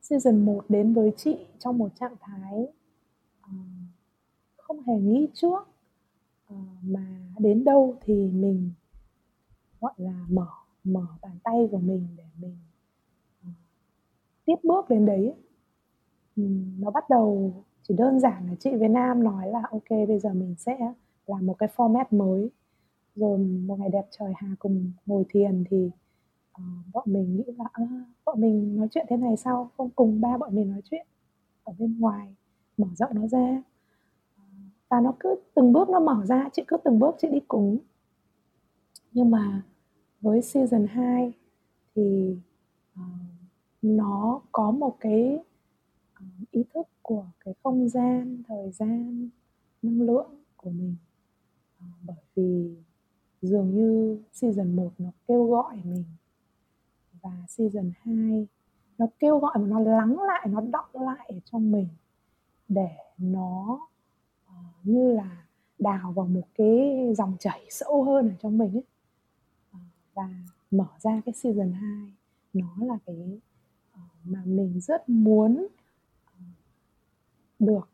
[0.00, 2.66] season 1 đến với chị trong một trạng thái
[3.40, 3.54] uh,
[4.56, 5.69] không hề nghĩ trước.
[6.50, 7.06] Ờ, mà
[7.38, 8.70] đến đâu thì mình
[9.80, 10.46] gọi là mở
[10.84, 12.56] mở bàn tay của mình để mình
[13.48, 13.54] uh,
[14.44, 15.34] tiếp bước đến đấy.
[16.36, 20.18] Um, nó bắt đầu chỉ đơn giản là chị Việt Nam nói là ok bây
[20.18, 20.78] giờ mình sẽ
[21.26, 22.50] làm một cái format mới.
[23.14, 25.90] Rồi một ngày đẹp trời Hà cùng ngồi thiền thì
[26.60, 29.70] uh, bọn mình nghĩ là à, bọn mình nói chuyện thế này sao?
[29.76, 31.06] Không cùng ba bọn mình nói chuyện
[31.64, 32.34] ở bên ngoài
[32.76, 33.62] mở rộng nó ra
[34.90, 37.78] và nó cứ từng bước nó mở ra chị cứ từng bước chị đi cúng.
[39.12, 39.62] Nhưng mà
[40.20, 41.32] với season 2
[41.94, 42.36] thì
[43.00, 43.02] uh,
[43.82, 45.38] nó có một cái
[46.14, 49.28] uh, ý thức của cái không gian thời gian
[49.82, 50.96] năng lượng của mình.
[51.78, 52.76] Uh, bởi vì
[53.42, 56.04] dường như season 1 nó kêu gọi mình
[57.22, 58.46] và season 2
[58.98, 61.88] nó kêu gọi mà nó lắng lại nó đọng lại ở trong mình
[62.68, 62.88] để
[63.18, 63.80] nó
[64.82, 65.46] như là
[65.78, 68.84] đào vào một cái dòng chảy sâu hơn ở trong mình ấy.
[69.72, 69.78] Ờ,
[70.14, 70.28] và
[70.70, 72.12] mở ra cái season 2
[72.52, 73.40] nó là cái
[73.92, 75.66] ờ, mà mình rất muốn
[76.26, 76.38] ờ,
[77.58, 77.88] được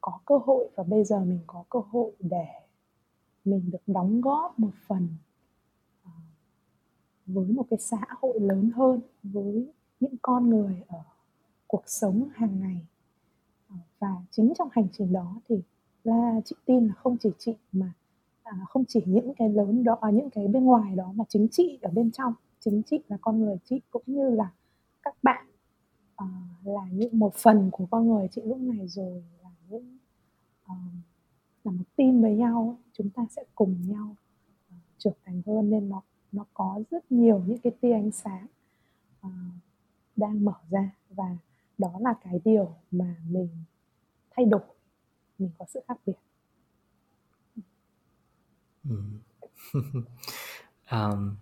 [0.00, 2.46] có cơ hội và bây giờ mình có cơ hội để
[3.44, 5.08] mình được đóng góp một phần
[7.26, 11.02] với một cái xã hội lớn hơn với những con người ở
[11.66, 12.86] cuộc sống hàng ngày.
[13.98, 15.62] Và chính trong hành trình đó thì
[16.04, 17.92] là chị tin là không chỉ chị mà
[18.42, 21.48] à, không chỉ những cái lớn đó à, những cái bên ngoài đó mà chính
[21.50, 22.34] chị ở bên trong.
[22.60, 24.52] Chính chị là con người chị cũng như là
[25.02, 25.46] các bạn.
[26.22, 29.98] Uh, là những một phần của con người chị lúc này rồi là những
[30.64, 30.94] uh,
[31.64, 34.16] là một team với nhau chúng ta sẽ cùng nhau
[34.68, 36.02] uh, trưởng thành hơn nên nó
[36.32, 38.46] nó có rất nhiều những cái tia ánh sáng
[39.26, 39.32] uh,
[40.16, 40.90] đang mở ra.
[41.10, 41.36] Và
[41.78, 43.48] đó là cái điều mà mình
[44.30, 44.73] thay đổi
[45.38, 46.14] mình có sự khác biệt.
[50.90, 51.36] Um,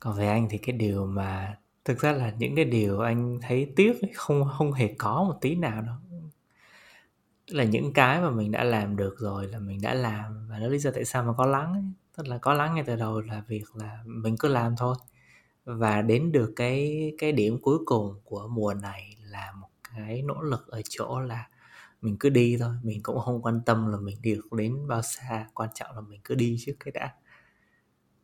[0.00, 3.72] còn về anh thì cái điều mà thực ra là những cái điều anh thấy
[3.76, 5.96] tiếc không không hề có một tí nào đâu.
[7.46, 10.66] Là những cái mà mình đã làm được rồi là mình đã làm và nó
[10.68, 11.82] lý do tại sao mà có lắng ấy.
[12.16, 14.96] tức là có lắng ngay từ đầu là việc là mình cứ làm thôi.
[15.64, 20.42] Và đến được cái cái điểm cuối cùng của mùa này là một cái nỗ
[20.42, 21.48] lực ở chỗ là
[22.04, 25.02] mình cứ đi thôi mình cũng không quan tâm là mình đi được đến bao
[25.02, 27.14] xa quan trọng là mình cứ đi trước cái đã.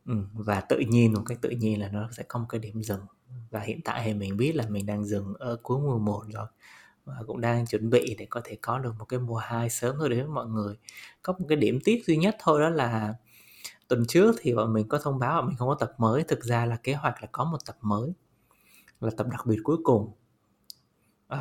[0.05, 2.83] Ừ, và tự nhiên một cách tự nhiên là nó sẽ có một cái điểm
[2.83, 3.01] dừng.
[3.51, 6.47] Và hiện tại thì mình biết là mình đang dừng ở cuối mùa 1 rồi
[7.05, 9.95] và cũng đang chuẩn bị để có thể có được một cái mùa 2 sớm
[9.99, 10.75] thôi đến với mọi người.
[11.21, 13.13] Có một cái điểm tiếc duy nhất thôi đó là
[13.87, 16.23] tuần trước thì bọn mình có thông báo là mình không có tập mới.
[16.23, 18.13] Thực ra là kế hoạch là có một tập mới
[19.01, 20.11] là tập đặc biệt cuối cùng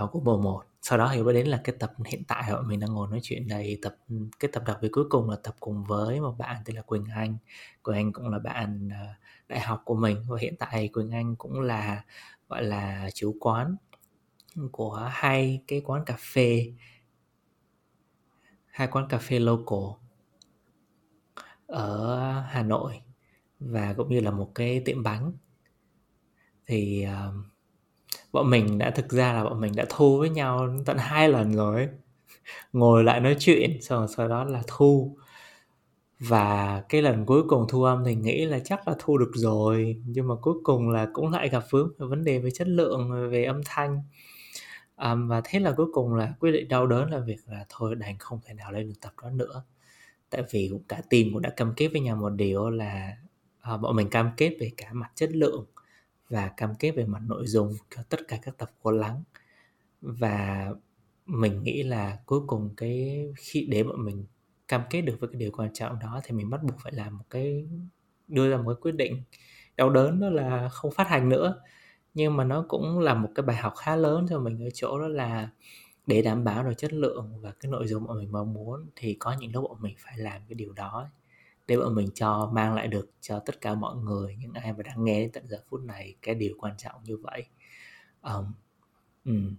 [0.05, 2.69] uh, của mùa 1 sau đó thì mới đến là cái tập hiện tại bọn
[2.69, 3.97] mình đang ngồi nói chuyện này tập
[4.41, 7.05] cái tập đặc biệt cuối cùng là tập cùng với một bạn tên là Quỳnh
[7.15, 7.37] Anh.
[7.83, 9.19] Quỳnh Anh cũng là bạn à,
[9.49, 10.25] đại học của mình.
[10.29, 12.05] Và hiện tại Quỳnh Anh cũng là
[12.49, 13.77] gọi là chủ quán
[14.73, 16.73] của hai cái quán cà phê
[18.67, 19.79] hai quán cà phê local
[21.67, 23.01] ở Hà Nội
[23.61, 25.33] và cũng như là một cái tiệm bánh.
[26.67, 27.35] Thì uh,
[28.33, 31.53] bọn mình đã thực ra là bọn mình đã thu với nhau tận hai lần
[31.57, 31.89] rồi.
[32.73, 35.17] Ngồi lại nói chuyện sau sau đó là thu.
[36.21, 39.97] Và cái lần cuối cùng thu âm thì nghĩ là chắc là thu được rồi
[40.07, 43.45] nhưng mà cuối cùng là cũng lại gặp vướng vấn đề về chất lượng về
[43.45, 44.03] âm thanh.
[44.97, 47.95] À, và thế là cuối cùng là quyết định đau đớn là việc là thôi
[47.95, 49.63] đành không thể nào lên được tập đó nữa.
[50.31, 53.17] Tại vì cũng cả team cũng đã cam kết với nhau một điều là
[53.61, 55.67] à, bọn mình cam kết về cả mặt chất lượng
[56.31, 59.23] và cam kết về mặt nội dung cho tất cả các tập cố lắng.
[60.01, 60.71] Và
[61.27, 64.27] mình nghĩ là cuối cùng cái khi để bọn mình
[64.69, 67.19] cam kết được với cái điều quan trọng đó thì mình bắt buộc phải làm
[67.19, 67.69] một cái,
[68.29, 69.23] đưa ra một cái quyết định
[69.77, 71.63] đau đớn đó là không phát hành nữa.
[72.15, 74.99] Nhưng mà nó cũng là một cái bài học khá lớn cho mình ở chỗ
[75.01, 75.51] đó là
[76.07, 79.15] để đảm bảo được chất lượng và cái nội dung mà mình mong muốn thì
[79.15, 81.11] có những lúc bọn mình phải làm cái điều đó
[81.71, 84.83] để bọn mình cho mang lại được cho tất cả mọi người những ai mà
[84.83, 87.47] đang nghe đến tận giờ phút này cái điều quan trọng như vậy
[88.23, 88.45] um,
[89.25, 89.55] um,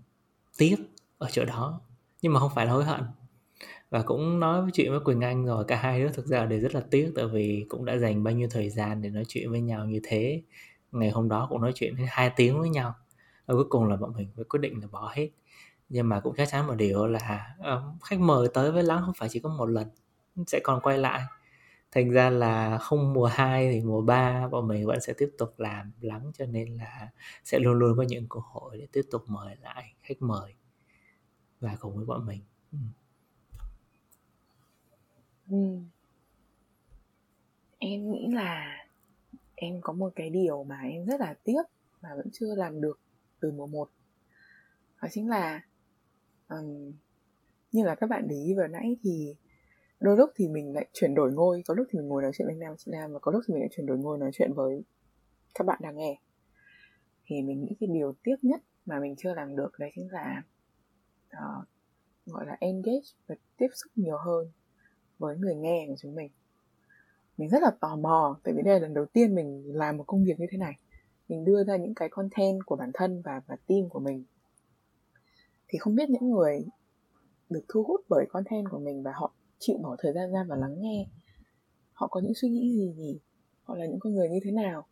[0.57, 0.75] tiếc
[1.17, 1.81] ở chỗ đó.
[2.21, 3.01] Nhưng mà không phải là hối hận.
[3.89, 6.59] Và cũng nói với chuyện với Quỳnh Anh rồi cả hai đứa thực ra đều
[6.59, 9.51] rất là tiếc tại vì cũng đã dành bao nhiêu thời gian để nói chuyện
[9.51, 10.41] với nhau như thế.
[10.91, 12.93] Ngày hôm đó cũng nói chuyện đến hai tiếng với nhau.
[13.45, 15.29] Và cuối cùng là bọn mình mới quyết định là bỏ hết.
[15.89, 19.13] Nhưng mà cũng chắc chắn một điều là um, khách mời tới với lắm không
[19.17, 19.87] phải chỉ có một lần
[20.47, 21.21] sẽ còn quay lại
[21.91, 25.53] thành ra là không mùa 2 thì mùa 3 bọn mình vẫn sẽ tiếp tục
[25.57, 27.09] làm lắng cho nên là
[27.43, 30.53] sẽ luôn luôn có những cơ hội để tiếp tục mời lại khách mời
[31.59, 32.41] và cùng với bọn mình.
[32.71, 32.77] Ừ.
[35.49, 35.57] ừ.
[37.79, 38.85] Em nghĩ là
[39.55, 41.61] em có một cái điều mà em rất là tiếc
[42.01, 42.99] mà vẫn chưa làm được
[43.39, 43.89] từ mùa một.
[45.01, 45.61] Đó chính là
[46.47, 46.91] um,
[47.71, 49.35] như là các bạn để ý vừa nãy thì
[50.01, 52.45] đôi lúc thì mình lại chuyển đổi ngôi có lúc thì mình ngồi nói chuyện
[52.45, 54.31] với anh nam chị nam và có lúc thì mình lại chuyển đổi ngôi nói
[54.33, 54.83] chuyện với
[55.55, 56.19] các bạn đang nghe.
[57.25, 60.43] Thì mình nghĩ cái điều tiếc nhất mà mình chưa làm được đấy chính là
[61.33, 61.65] uh,
[62.25, 64.47] gọi là engage và tiếp xúc nhiều hơn
[65.19, 66.31] với người nghe của chúng mình.
[67.37, 70.03] Mình rất là tò mò tại vì đây là lần đầu tiên mình làm một
[70.07, 70.73] công việc như thế này.
[71.29, 74.23] Mình đưa ra những cái content của bản thân và và team của mình.
[75.67, 76.65] Thì không biết những người
[77.49, 80.55] được thu hút bởi content của mình và họ chịu bỏ thời gian ra và
[80.55, 81.07] lắng nghe.
[81.93, 83.19] Họ có những suy nghĩ gì nhỉ?
[83.63, 84.87] Họ là những con người như thế nào?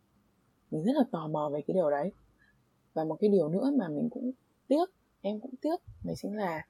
[0.71, 2.11] Mình rất là tò mò về cái điều đấy.
[2.93, 4.31] Và một cái điều nữa mà mình cũng
[4.67, 4.89] tiếc
[5.21, 6.65] em cũng tiếc đấy chính là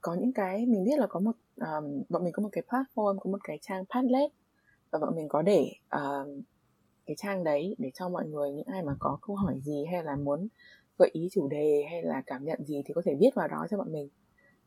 [0.00, 3.18] có những cái mình biết là có một um, bọn mình có một cái platform
[3.18, 4.30] có một cái trang Padlet.
[4.90, 6.42] Và bọn mình có để um,
[7.06, 10.04] cái trang đấy để cho mọi người những ai mà có câu hỏi gì hay
[10.04, 10.48] là muốn
[10.98, 13.66] gợi ý chủ đề hay là cảm nhận gì thì có thể viết vào đó
[13.70, 14.08] cho bọn mình.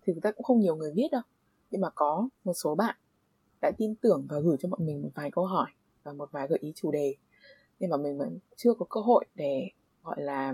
[0.02, 1.22] Thì thực ra cũng không nhiều người viết đâu
[1.74, 2.96] nhưng mà có một số bạn
[3.62, 5.72] đã tin tưởng và gửi cho bọn mình một vài câu hỏi
[6.04, 7.16] và một vài gợi ý chủ đề.
[7.80, 9.70] Nhưng mà mình vẫn chưa có cơ hội để
[10.04, 10.54] gọi là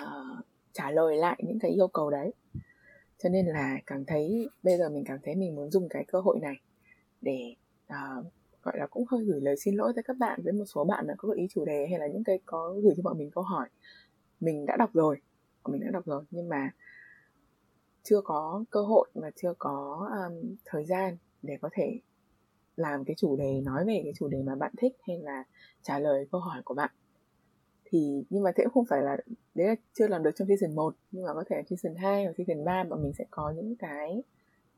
[0.00, 2.32] uh, trả lời lại những cái yêu cầu đấy.
[3.22, 6.20] Cho nên là cảm thấy bây giờ mình cảm thấy mình muốn dùng cái cơ
[6.20, 6.54] hội này
[7.20, 7.54] để
[7.86, 8.26] uh,
[8.62, 11.06] gọi là cũng hơi gửi lời xin lỗi tới các bạn với một số bạn
[11.06, 13.30] đã có gợi ý chủ đề hay là những cái có gửi cho bọn mình
[13.30, 13.68] câu hỏi.
[14.40, 15.20] Mình đã đọc rồi
[15.70, 16.70] mình đã đọc rồi nhưng mà
[18.02, 22.00] chưa có cơ hội và chưa có um, thời gian để có thể
[22.76, 25.44] làm cái chủ đề nói về cái chủ đề mà bạn thích hay là
[25.82, 26.90] trả lời câu hỏi của bạn
[27.84, 29.16] thì nhưng mà thế cũng không phải là
[29.54, 32.32] đấy là chưa làm được trong season 1 nhưng mà có thể season 2 hoặc
[32.36, 34.22] season 3 bọn mình sẽ có những cái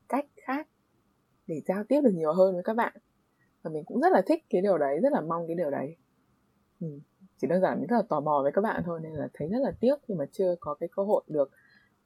[0.09, 0.67] cách khác
[1.47, 2.93] để giao tiếp được nhiều hơn với các bạn
[3.63, 5.95] và mình cũng rất là thích cái điều đấy rất là mong cái điều đấy
[6.81, 6.87] ừ.
[7.37, 9.47] chỉ đơn giản mình rất là tò mò với các bạn thôi nên là thấy
[9.47, 11.51] rất là tiếc khi mà chưa có cái cơ hội được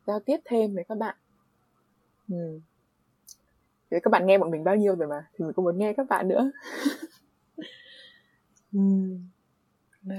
[0.10, 1.16] giao tiếp thêm với các bạn
[2.30, 2.60] ừ.
[3.92, 5.94] Thế các bạn nghe bọn mình bao nhiêu rồi mà thì mình cũng muốn nghe
[5.98, 6.52] các bạn nữa
[8.74, 8.80] ừ.
[10.06, 10.16] ừ.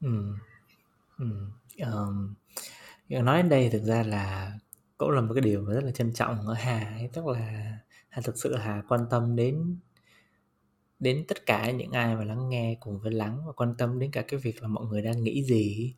[0.00, 0.08] Ừ.
[1.18, 1.26] Ừ.
[1.78, 2.34] Um,
[3.08, 4.52] nói đến đây thực ra là
[4.98, 7.78] cũng là một cái điều mà rất là trân trọng ở Hà ấy, tức là
[8.08, 9.76] Hà thực sự Hà quan tâm đến
[10.98, 14.10] đến tất cả những ai mà lắng nghe cùng với lắng và quan tâm đến
[14.10, 15.94] cả cái việc là mọi người đang nghĩ gì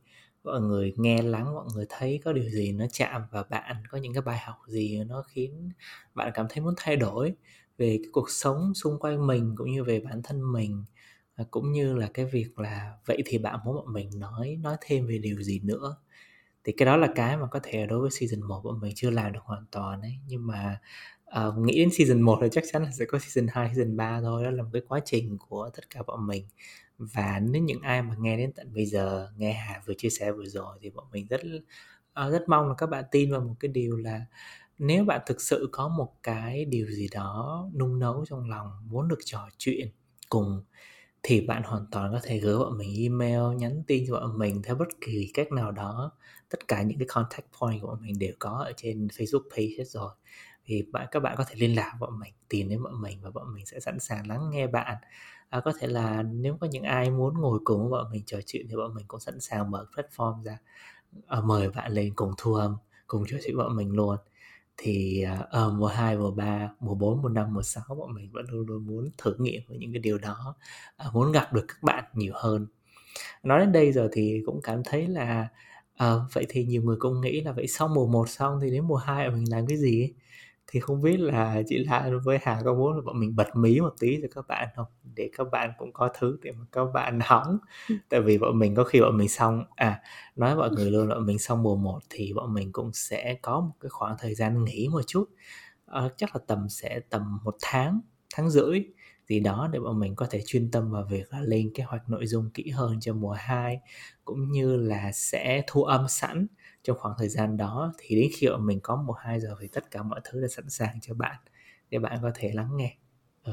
[0.49, 3.99] mọi người nghe lắng mọi người thấy có điều gì nó chạm vào bạn có
[3.99, 5.70] những cái bài học gì nó khiến
[6.14, 7.34] bạn cảm thấy muốn thay đổi
[7.78, 10.84] về cái cuộc sống xung quanh mình cũng như về bản thân mình
[11.34, 14.76] à, cũng như là cái việc là vậy thì bạn muốn bọn mình nói nói
[14.80, 15.96] thêm về điều gì nữa.
[16.64, 19.11] Thì cái đó là cái mà có thể đối với season 1 bọn mình chưa
[19.11, 20.18] làm được hoàn toàn ấy.
[20.28, 20.80] Nhưng mà
[21.49, 24.20] uh, nghĩ đến season 1 thì chắc chắn là sẽ có season 2, season 3
[24.20, 24.44] thôi.
[24.44, 26.46] Đó là một cái quá trình của tất cả bọn mình
[26.99, 30.32] và nếu những ai mà nghe đến tận bây giờ, nghe Hà vừa chia sẻ
[30.32, 31.40] vừa rồi thì bọn mình rất
[32.12, 34.20] ờ, rất mong là các bạn tin vào một cái điều là
[34.78, 39.09] nếu bạn thực sự có một cái điều gì đó nung nấu trong lòng, muốn
[39.09, 39.88] được trò chuyện
[40.28, 40.64] cùng
[41.22, 44.62] thì bạn hoàn toàn có thể gửi bọn mình email, nhắn tin cho bọn mình
[44.62, 46.12] theo bất kỳ cách nào đó.
[46.51, 49.68] Tất cả những cái contact point của bọn mình đều có ở trên Facebook page
[49.78, 50.11] hết rồi.
[50.64, 53.30] Thì bạn, các bạn có thể liên lạc bọn mình, tìm đến bọn mình và
[53.30, 54.96] bọn mình sẽ sẵn sàng lắng nghe bạn
[55.49, 58.38] à, có thể là nếu có những ai muốn ngồi cùng với bọn mình trò
[58.46, 60.59] chuyện thì bọn mình cũng sẵn sàng mở platform ra
[61.26, 62.76] à, mời bạn lên cùng thu âm
[63.07, 64.16] cùng trò chuyện với bọn mình luôn.
[64.76, 68.30] Thì ở uh, mùa 2, mùa 3, mùa 4, mùa 5, mùa 6 bọn mình
[68.32, 70.55] vẫn luôn luôn muốn thử nghiệm với những cái điều đó
[71.09, 72.66] uh, muốn gặp được các bạn nhiều hơn.
[73.42, 75.49] Nói đến đây giờ thì cũng cảm thấy là
[76.05, 78.84] uh, vậy thì nhiều người cũng nghĩ là vậy sau mùa 1 xong thì đến
[78.84, 80.12] mùa 2 mình làm cái gì
[80.71, 83.81] thì không biết là chị Lan với Hà có muốn là bọn mình bật mí
[83.81, 84.87] một tí cho các bạn không?
[85.14, 87.59] Để các bạn cũng có thứ để mà các bạn hóng
[87.89, 87.95] ừ.
[88.09, 90.03] tại vì bọn mình có khi bọn mình xong à
[90.37, 93.35] nói mọi người luôn là bọn mình xong mùa 1 thì bọn mình cũng sẽ
[93.43, 95.25] có một cái khoảng thời gian nghỉ một chút.
[95.87, 98.01] À, chắc là tầm sẽ tầm một tháng
[98.35, 98.83] tháng rưỡi
[99.29, 102.09] gì đó để bọn mình có thể chuyên tâm vào việc là lên kế hoạch
[102.09, 103.81] nội dung kỹ hơn cho mùa 2
[104.25, 106.47] cũng như là sẽ thu âm sẵn
[106.89, 109.68] trong khoảng thời gian đó thì đến khi mà mình có một hai giờ thì
[109.68, 111.36] tất cả mọi thứ đã sẵn sàng cho bạn
[111.91, 112.97] để bạn có thể lắng nghe
[113.45, 113.53] ừ.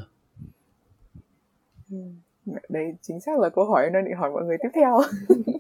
[1.91, 1.97] ừ.
[2.69, 5.01] đây chính xác là câu hỏi nên định hỏi mọi người tiếp theo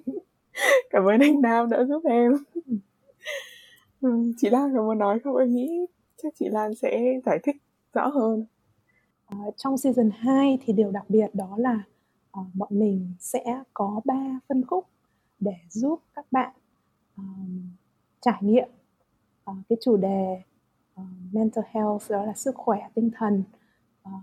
[0.89, 2.31] cảm ơn anh Nam đã giúp em
[4.37, 5.85] chị Lan có muốn nói không em nghĩ
[6.23, 7.55] chắc chị Lan sẽ giải thích
[7.93, 8.45] rõ hơn
[9.25, 11.83] à, trong season 2 thì điều đặc biệt đó là
[12.39, 14.85] uh, bọn mình sẽ có 3 phân khúc
[15.39, 16.53] để giúp các bạn
[17.17, 17.69] um,
[18.21, 18.69] trải nghiệm
[19.51, 20.41] uh, cái chủ đề
[21.01, 23.43] uh, mental health đó là sức khỏe tinh thần
[24.07, 24.13] uh,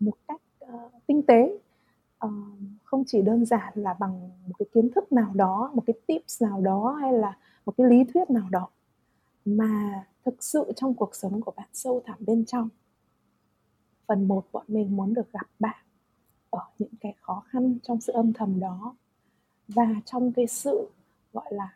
[0.00, 1.58] một cách uh, tinh tế.
[2.26, 2.32] Uh,
[2.84, 6.42] không chỉ đơn giản là bằng một cái kiến thức nào đó một cái tips
[6.42, 8.68] nào đó hay là một cái lý thuyết nào đó
[9.44, 12.68] mà thực sự trong cuộc sống của bạn sâu thẳm bên trong.
[14.06, 15.84] Phần một bọn mình muốn được gặp bạn
[16.50, 18.94] ở những cái khó khăn trong sự âm thầm đó.
[19.68, 20.88] Và trong cái sự
[21.32, 21.72] gọi là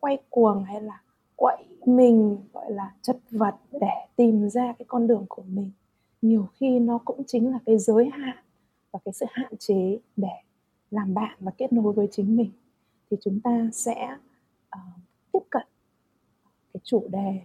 [0.00, 1.00] quay cuồng hay là
[1.36, 5.70] quậy mình gọi là chất vật để tìm ra cái con đường của mình.
[6.22, 8.36] Nhiều khi nó cũng chính là cái giới hạn
[8.90, 10.32] và cái sự hạn chế để
[10.90, 12.50] làm bạn và kết nối với chính mình.
[13.10, 14.16] Thì chúng ta sẽ
[14.76, 15.00] uh,
[15.32, 15.66] tiếp cận
[16.74, 17.40] cái chủ đề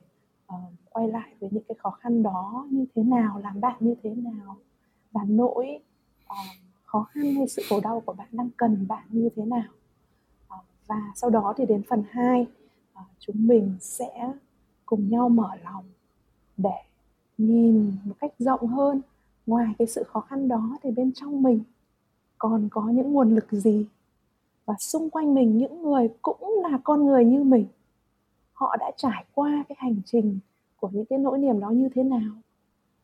[0.53, 3.95] uh, quay lại với những cái khó khăn đó như thế nào làm bạn như
[4.03, 4.57] thế nào
[5.11, 5.79] và nỗi
[6.23, 6.37] uh,
[6.85, 9.71] khó khăn hay sự khổ đau của bạn đang cần bạn như thế nào
[10.87, 12.47] và sau đó thì đến phần 2
[12.93, 14.33] à, chúng mình sẽ
[14.85, 15.85] cùng nhau mở lòng
[16.57, 16.81] để
[17.37, 19.01] nhìn một cách rộng hơn.
[19.45, 21.63] Ngoài cái sự khó khăn đó thì bên trong mình
[22.37, 23.85] còn có những nguồn lực gì?
[24.65, 27.65] Và xung quanh mình những người cũng là con người như mình,
[28.53, 30.39] họ đã trải qua cái hành trình
[30.75, 32.31] của những cái nỗi niềm đó như thế nào?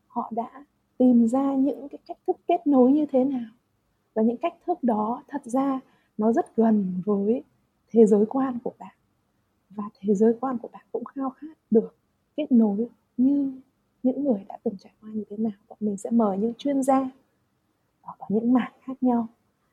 [0.06, 0.64] Họ đã
[0.98, 3.50] tìm ra những cái cách thức kết nối như thế nào?
[4.14, 5.80] Và những cách thức đó thật ra
[6.18, 7.42] nó rất gần với
[7.92, 8.94] thế giới quan của bạn.
[9.70, 11.94] Và thế giới quan của bạn cũng khao khát được
[12.36, 13.60] kết nối như
[14.02, 15.52] những người đã từng trải qua như thế nào.
[15.68, 17.10] Bọn mình sẽ mời những chuyên gia
[18.02, 19.26] ở những mảng khác nhau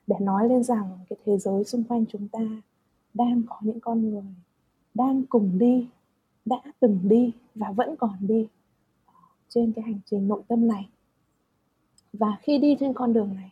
[0.08, 2.40] để nói lên rằng cái thế giới xung quanh chúng ta
[3.14, 4.24] đang có những con người
[4.94, 5.88] đang cùng đi
[6.46, 8.48] đã từng đi và vẫn còn đi
[9.50, 10.90] trên cái hành trình nội tâm này.
[12.14, 13.52] Và khi đi trên con đường này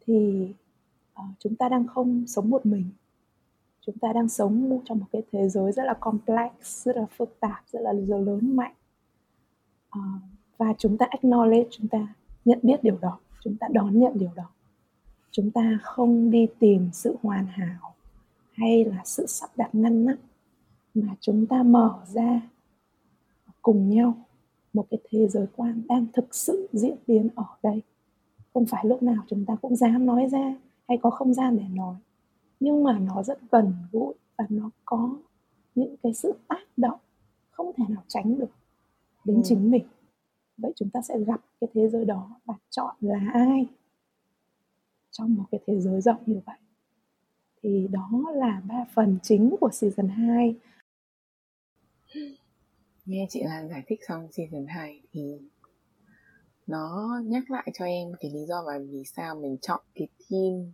[0.00, 0.48] thì
[1.20, 2.84] uh, chúng ta đang không sống một mình
[3.86, 7.40] chúng ta đang sống trong một cái thế giới rất là complex rất là phức
[7.40, 8.74] tạp rất là lớn mạnh.
[9.98, 10.22] Uh,
[10.58, 12.14] và chúng ta acknowledge chúng ta
[12.44, 14.50] nhận biết điều đó chúng ta đón nhận điều đó.
[15.30, 17.94] Chúng ta không đi tìm sự hoàn hảo
[18.52, 20.18] hay là sự sắp đặt ngăn nắp
[20.94, 22.40] mà chúng ta mở ra
[23.62, 24.14] cùng nhau
[24.72, 27.82] một cái thế giới quan đang thực sự diễn biến ở đây.
[28.54, 30.54] Không phải lúc nào chúng ta cũng dám nói ra
[30.88, 31.96] hay có không gian để nói
[32.60, 35.16] nhưng mà nó rất gần gũi và nó có
[35.74, 36.98] những cái sự tác động
[37.50, 38.50] không thể nào tránh được
[39.24, 39.42] đến ừ.
[39.44, 39.84] chính mình.
[40.56, 43.66] Vậy chúng ta sẽ gặp cái thế giới đó và chọn là ai
[45.10, 46.58] trong một cái thế giới rộng như vậy.
[47.62, 50.54] Thì đó là ba phần chính của season 2
[53.04, 55.38] nghe chị Lan giải thích xong season 2 thì
[56.66, 60.72] nó nhắc lại cho em cái lý do mà vì sao mình chọn cái team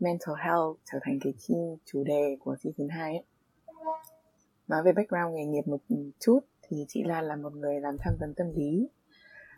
[0.00, 3.24] mental health trở thành cái team chủ đề của season 2 ấy.
[4.68, 5.80] Nói về background nghề nghiệp một
[6.20, 8.88] chút thì chị Lan là một người làm tham vấn tâm lý.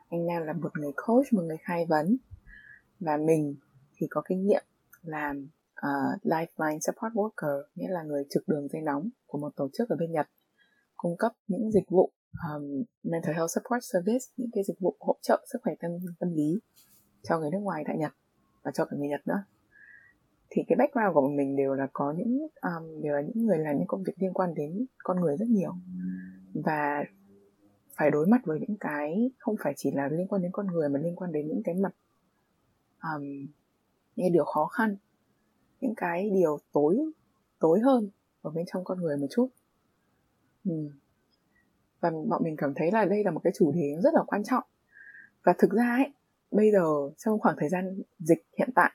[0.09, 2.17] Anh Nam là một người coach, một người khai vấn.
[3.01, 3.55] Và mình
[3.97, 4.65] thì có kinh nghiệm
[5.03, 5.49] làm
[5.81, 9.89] uh, lifeline support worker nghĩa là người trực đường dây nóng của một tổ chức
[9.89, 10.27] ở bên Nhật
[10.97, 12.11] cung cấp những dịch vụ
[12.55, 16.33] um, mental health support service những cái dịch vụ hỗ trợ sức khỏe tâm tâm
[16.33, 16.61] lý
[17.23, 18.13] cho người nước ngoài tại Nhật
[18.63, 19.45] và cho cả người Nhật nữa
[20.51, 23.77] thì cái background của mình đều là có những um, đều là những người làm
[23.77, 25.75] những công việc liên quan đến con người rất nhiều.
[26.55, 27.05] Và
[27.97, 30.89] phải đối mặt với những cái không phải chỉ là liên quan đến con người
[30.89, 31.95] mà liên quan đến những cái mặt
[33.03, 33.23] um,
[34.17, 34.97] những cái điều khó khăn
[35.81, 36.99] những cái điều tối
[37.59, 38.09] tối hơn
[38.43, 39.49] ở bên trong con người một chút.
[40.65, 40.91] Ừ.
[42.01, 44.45] và bọn mình cảm thấy là đây là một cái chủ đề rất là quan
[44.45, 44.65] trọng.
[45.45, 46.13] Và thực ra ấy
[46.51, 46.85] bây giờ
[47.19, 48.91] trong khoảng thời gian dịch hiện tại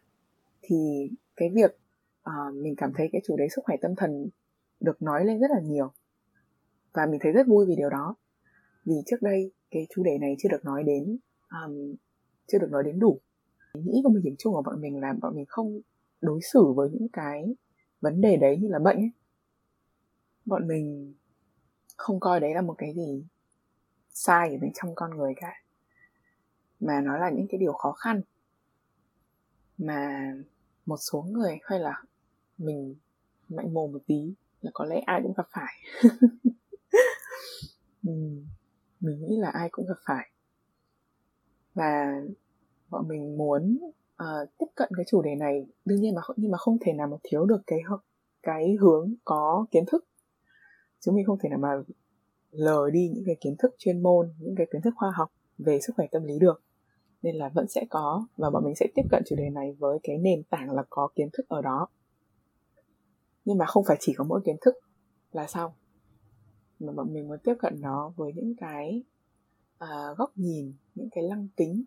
[0.62, 1.78] thì cái việc
[2.30, 4.30] uh, mình cảm thấy cái chủ đề sức khỏe tâm thần
[4.80, 5.92] được nói lên rất là nhiều.
[6.94, 8.16] Và mình thấy rất vui vì điều đó.
[8.86, 11.18] Vì trước đây cái chủ đề này chưa được nói đến
[11.52, 11.96] um,
[12.48, 13.20] chưa được nói đến đủ.
[13.74, 15.82] Nghĩ của một điểm chung của bọn mình là bọn mình không
[16.22, 17.56] đối xử với những cái
[18.02, 19.12] vấn đề đấy như là bệnh ấy.
[20.46, 21.14] Bọn mình
[21.98, 23.26] không coi đấy là một cái gì
[24.10, 25.62] sai ở bên trong con người cả.
[26.80, 28.22] Mà nó là những cái điều khó khăn.
[29.78, 30.32] Mà
[30.86, 32.04] một số người hay là
[32.58, 32.96] mình
[33.50, 35.74] mạnh mồm một tí là có lẽ ai cũng gặp phải.
[38.08, 38.12] Ừ,
[39.00, 40.32] mình nghĩ là ai cũng gặp phải.
[41.74, 42.22] Và
[42.90, 43.78] bọn mình muốn
[44.24, 47.08] uh, tiếp cận cái chủ đề này đương nhiên mà nhưng mà không thể nào
[47.08, 47.80] mà thiếu được cái
[48.44, 50.06] cái hướng có kiến thức.
[51.00, 51.70] Chúng mình không thể nào mà
[52.52, 55.80] lờ đi những cái kiến thức chuyên môn những cái kiến thức khoa học về
[55.82, 56.62] sức khỏe tâm lý được
[57.26, 60.00] nên là vẫn sẽ có và bọn mình sẽ tiếp cận chủ đề này với
[60.04, 61.88] cái nền tảng là có kiến thức ở đó.
[63.46, 64.76] Nhưng mà không phải chỉ có mỗi kiến thức
[65.32, 65.72] là xong
[66.80, 69.04] mà bọn mình muốn tiếp cận nó với những cái
[69.84, 71.84] uh, góc nhìn những cái lăng kính.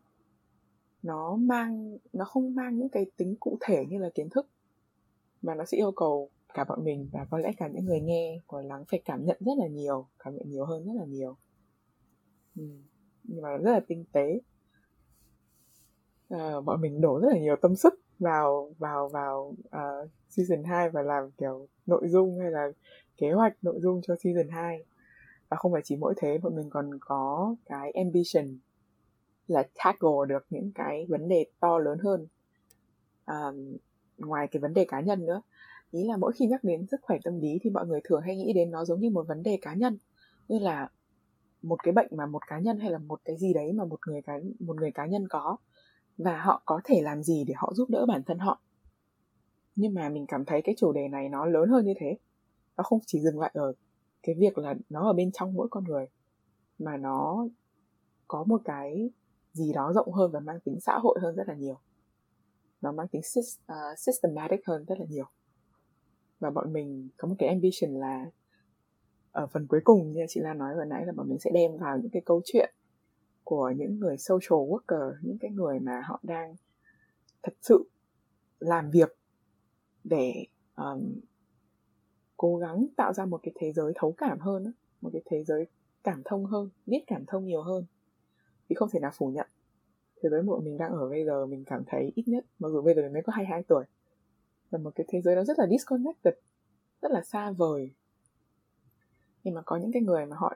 [1.02, 4.48] Nó mang nó không mang những cái tính cụ thể như là kiến thức
[5.42, 8.40] mà nó sẽ yêu cầu cả bọn mình và có lẽ cả những người nghe
[8.46, 11.36] của lắng phải cảm nhận rất là nhiều cảm nhận nhiều hơn rất là nhiều.
[12.56, 12.62] Ừ.
[13.24, 14.40] nhưng mà rất là tinh tế.
[16.28, 20.90] Ờ, bọn mình đổ rất là nhiều tâm sức vào vào vào uh, season 2
[20.90, 22.68] và làm kiểu nội dung hay là
[23.16, 24.84] kế hoạch nội dung cho season 2
[25.48, 28.58] và không phải chỉ mỗi thế bọn mình còn có cái ambition
[29.48, 32.26] là tackle được những cái vấn đề to lớn hơn.
[33.26, 33.76] Um,
[34.18, 35.42] ngoài cái vấn đề cá nhân nữa
[35.90, 38.36] ý là mỗi khi nhắc đến sức khỏe tâm lý thì mọi người thường hay
[38.36, 39.98] nghĩ đến nó giống như một vấn đề cá nhân.
[40.48, 40.88] Như là
[41.62, 44.00] một cái bệnh mà một cá nhân hay là một cái gì đấy mà một
[44.08, 45.56] người cá một người cá nhân có
[46.18, 48.60] và họ có thể làm gì để họ giúp đỡ bản thân họ.
[49.76, 52.18] Nhưng mà mình cảm thấy cái chủ đề này nó lớn hơn như thế.
[52.76, 53.72] Nó không chỉ dừng lại ở
[54.22, 56.06] cái việc là nó ở bên trong mỗi con người,
[56.78, 57.48] mà nó
[58.28, 59.10] có một cái
[59.52, 61.78] gì đó rộng hơn và mang tính xã hội hơn rất là nhiều.
[62.80, 63.22] Nó mang tính
[63.66, 65.26] à, systematic hơn rất là nhiều.
[66.40, 68.26] Và bọn mình có một cái ambition là,
[69.32, 71.76] ở phần cuối cùng như chị Lan nói vừa nãy là bọn mình sẽ đem
[71.76, 72.74] vào những cái câu chuyện
[73.48, 76.56] của những người social worker những cái người mà họ đang
[77.42, 77.90] thật sự
[78.58, 79.16] làm việc
[80.04, 80.46] để
[80.76, 81.20] um,
[82.36, 85.66] cố gắng tạo ra một cái thế giới thấu cảm hơn một cái thế giới
[86.04, 87.84] cảm thông hơn biết cảm thông nhiều hơn.
[88.68, 89.46] Thì không thể nào phủ nhận.
[90.22, 92.82] Thế giới mà mình đang ở bây giờ mình cảm thấy ít nhất mặc dù
[92.82, 93.84] bây giờ mình mới có 22 tuổi
[94.70, 96.34] là một cái thế giới nó rất là disconnected
[97.02, 97.90] rất là xa vời.
[99.44, 100.54] Nhưng mà có những cái người mà họ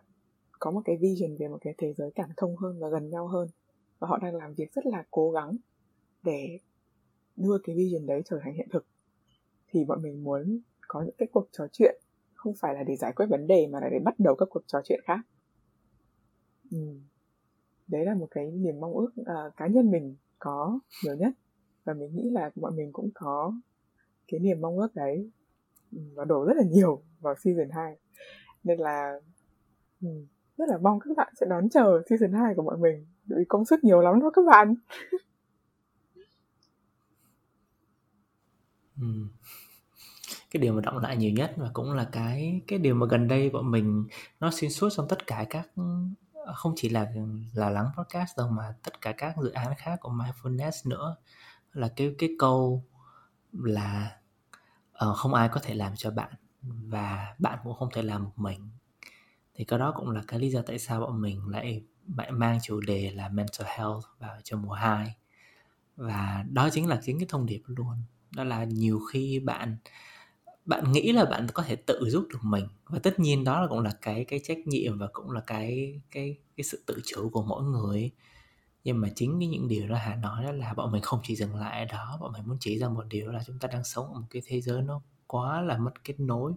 [0.62, 3.26] có một cái vision về một cái thế giới cảm thông hơn và gần nhau
[3.26, 3.48] hơn.
[3.98, 5.56] Và họ đang làm việc rất là cố gắng
[6.22, 6.58] để
[7.36, 8.86] đưa cái vision đấy trở thành hiện thực.
[9.68, 12.00] Thì bọn mình muốn có những cái cuộc trò chuyện
[12.34, 14.62] không phải là để giải quyết vấn đề mà là để bắt đầu các cuộc
[14.66, 15.20] trò chuyện khác.
[16.70, 16.78] Ừ.
[17.88, 21.32] đấy là một cái niềm mong ước uh, cá nhân mình có nhiều nhất.
[21.84, 23.54] Và mình nghĩ là bọn mình cũng có
[24.28, 25.30] cái niềm mong ước đấy.
[25.92, 27.96] Ừ, và đổ rất là nhiều vào season 2
[28.64, 29.20] nên là
[30.00, 30.08] ừ,
[30.62, 33.64] rất là mong các bạn sẽ đón chờ season 2 của bọn mình vì công
[33.64, 34.74] sức nhiều lắm đó các bạn.
[39.00, 39.08] Ừ.
[40.50, 43.28] cái điều mà động lại nhiều nhất và cũng là cái cái điều mà gần
[43.28, 44.06] đây bọn mình
[44.40, 45.68] nó xuyên suốt trong tất cả các
[46.54, 47.06] không chỉ là
[47.52, 51.16] là lắng podcast đâu mà tất cả các dự án khác của mindfulness nữa.
[51.72, 52.84] Là cái cái câu
[53.52, 54.16] là
[55.08, 56.32] uh, không ai có thể làm cho bạn
[56.64, 58.70] và bạn cũng không thể làm một mình
[59.54, 61.82] thì cái đó cũng là cái lý do tại sao bọn mình lại
[62.16, 65.16] lại mang chủ đề là mental health vào cho mùa 2
[65.96, 67.96] và đó chính là chính cái thông điệp luôn.
[68.36, 69.76] Đó là nhiều khi bạn
[70.64, 72.66] bạn nghĩ là bạn có thể tự giúp được mình.
[72.86, 76.00] Và tất nhiên đó là cũng là cái cái trách nhiệm và cũng là cái
[76.10, 78.10] cái cái sự tự chủ của mỗi người.
[78.84, 81.36] Nhưng mà chính cái những điều đó Hà nói đó là bọn mình không chỉ
[81.36, 83.84] dừng lại ở đó, bọn mình muốn chỉ ra một điều là chúng ta đang
[83.84, 86.52] sống ở một cái thế giới nó quá là mất kết nối.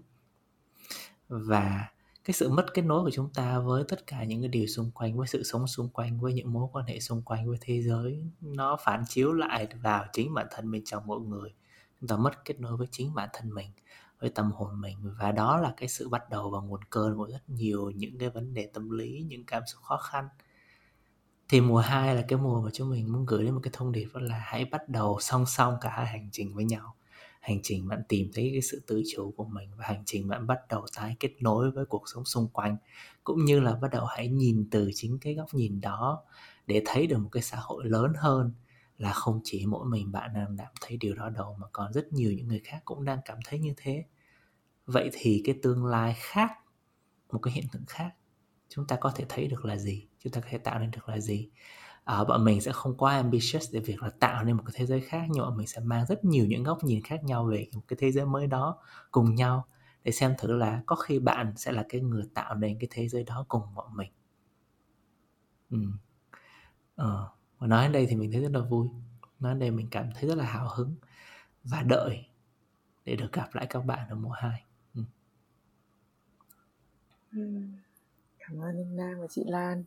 [1.30, 1.90] Và
[2.26, 4.92] cái sự mất kết nối của chúng ta với tất cả những cái điều xung
[4.92, 7.82] quanh, với sự sống xung quanh, với những mối quan hệ xung quanh, với thế
[7.82, 11.54] giới, nó phản chiếu lại vào chính bản thân bên trong mỗi người.
[12.00, 13.72] Chúng ta mất kết nối với chính bản thân mình,
[14.20, 17.28] với tâm hồn mình, và đó là cái sự bắt đầu và nguồn cơn của
[17.32, 20.30] rất nhiều những cái vấn đề tâm lý, những cảm xúc khó khăn.
[21.50, 23.92] Thì mùa 2 là cái mùa mà chúng mình muốn gửi đến một cái thông
[23.92, 26.96] điệp đó là hãy bắt đầu song song cả hai hành trình với nhau
[27.46, 30.48] hành trình bạn tìm thấy cái sự tự chủ của mình và hành trình bạn
[30.48, 32.78] bắt đầu tái kết nối với cuộc sống xung quanh,
[33.24, 36.24] cũng như là bắt đầu hãy nhìn từ chính cái góc nhìn đó
[36.68, 38.54] để thấy được một cái xã hội lớn hơn,
[38.98, 42.14] là không chỉ mỗi mình bạn đang cảm thấy điều đó đâu, mà còn rất
[42.14, 44.06] nhiều những người khác cũng đang cảm thấy như thế.
[44.86, 46.52] Vậy thì cái tương lai khác,
[47.32, 48.12] một cái hiện tượng khác,
[48.70, 50.08] chúng ta có thể thấy được là gì?
[50.20, 51.50] Chúng ta có thể tạo nên được là gì?
[52.06, 54.74] Ở uh, bọn mình sẽ không quá ambitious để việc là tạo nên một cái
[54.76, 57.46] thế giới khác nhưng mà mình sẽ mang rất nhiều những góc nhìn khác nhau
[57.46, 58.78] về một cái thế giới mới đó
[59.12, 59.66] cùng nhau
[60.04, 63.08] để xem thử là có khi bạn sẽ là cái người tạo nên cái thế
[63.08, 64.12] giới đó cùng bọn mình
[65.72, 65.78] ừ.
[66.96, 67.30] ờ.
[67.60, 68.88] và nói đến đây thì mình thấy rất là vui
[69.40, 70.96] nói đến đây mình cảm thấy rất là hào hứng
[71.64, 72.28] và đợi
[73.06, 74.64] để được gặp lại các bạn ở mùa 2
[74.96, 75.02] ừ.
[77.32, 77.62] ừ.
[78.40, 79.84] cảm ơn anh Nam và chị Lan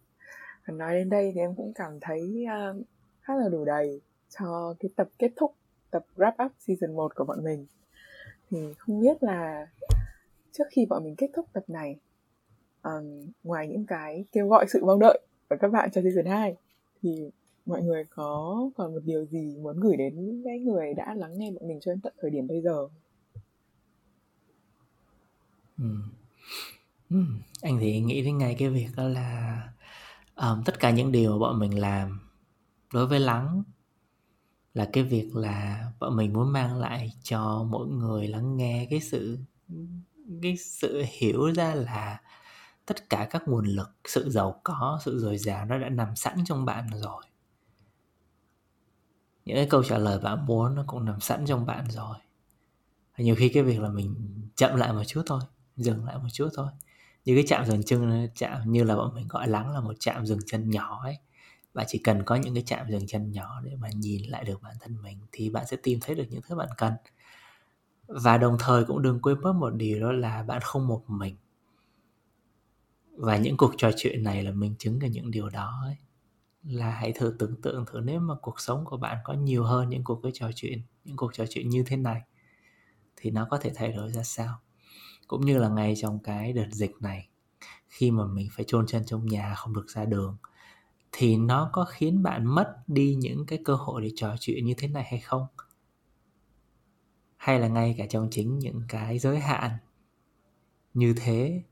[0.76, 2.86] nói đến đây thì em cũng cảm thấy uh,
[3.20, 4.00] khá là đủ đầy
[4.38, 5.54] cho cái tập kết thúc
[5.90, 7.66] tập wrap up season 1 của bọn mình
[8.50, 9.66] thì không biết là
[10.52, 11.96] trước khi bọn mình kết thúc tập này
[12.82, 16.56] um, ngoài những cái kêu gọi sự mong đợi của các bạn cho season 2
[17.02, 17.30] thì
[17.66, 21.38] mọi người có còn một điều gì muốn gửi đến những cái người đã lắng
[21.38, 22.88] nghe bọn mình cho đến tận thời điểm bây giờ
[25.78, 25.84] ừ.
[27.10, 27.24] Ừ.
[27.62, 29.62] anh thì nghĩ đến ngay cái việc đó là
[30.42, 32.20] um, tất cả những điều mà bọn mình làm
[32.92, 33.62] đối với lắng
[34.74, 39.00] là cái việc là bọn mình muốn mang lại cho mỗi người lắng nghe cái
[39.00, 39.38] sự
[40.42, 42.20] cái sự hiểu ra là
[42.86, 46.44] tất cả các nguồn lực sự giàu có sự dồi dào nó đã nằm sẵn
[46.44, 47.22] trong bạn rồi.
[49.44, 52.16] Những cái câu trả lời bạn muốn nó cũng nằm sẵn trong bạn rồi.
[53.18, 54.14] Nhiều khi cái việc là mình
[54.56, 55.40] chậm lại một chút thôi
[55.76, 56.68] dừng lại một chút thôi
[57.28, 60.26] như cái chạm dừng chân chạm như là bọn mình gọi lắng là một chạm
[60.26, 61.18] dừng chân nhỏ ấy.
[61.74, 64.62] Bạn chỉ cần có những cái chạm dừng chân nhỏ để mà nhìn lại được
[64.62, 66.92] bản thân mình thì bạn sẽ tìm thấy được những thứ bạn cần.
[68.06, 71.36] Và đồng thời cũng đừng quên mất một điều đó là bạn không một mình.
[73.12, 75.96] Và những cuộc trò chuyện này là minh chứng về những điều đó ấy.
[76.62, 79.88] là hãy thử tưởng tượng thử nếu mà cuộc sống của bạn có nhiều hơn
[79.88, 82.22] những cuộc cái trò chuyện, những cuộc trò chuyện như thế này
[83.16, 84.58] thì nó có thể thay đổi ra sao
[85.28, 87.28] cũng như là ngay trong cái đợt dịch này,
[87.88, 90.36] khi mà mình phải chôn chân trong nhà không được ra đường,
[91.12, 94.74] thì nó có khiến bạn mất đi những cái cơ hội để trò chuyện như
[94.78, 95.46] thế này hay không?
[97.36, 99.70] Hay là ngay cả trong chính những cái giới hạn
[100.94, 101.62] như thế,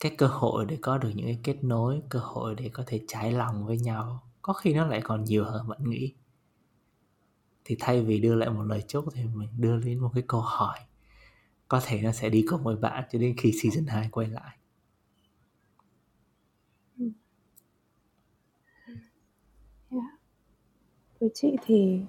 [0.00, 3.00] cái cơ hội để có được những cái kết nối, cơ hội để có thể
[3.08, 6.14] trải lòng với nhau, có khi nó lại còn nhiều hơn bạn nghĩ?
[7.64, 10.40] Thì thay vì đưa lại một lời chúc thì mình đưa lên một cái câu
[10.40, 10.78] hỏi
[11.68, 14.56] có thể nó sẽ đi cùng với bạn cho đến khi season 2 quay lại.
[16.98, 17.10] Ừ.
[19.90, 20.20] Yeah.
[21.20, 22.00] với chị thì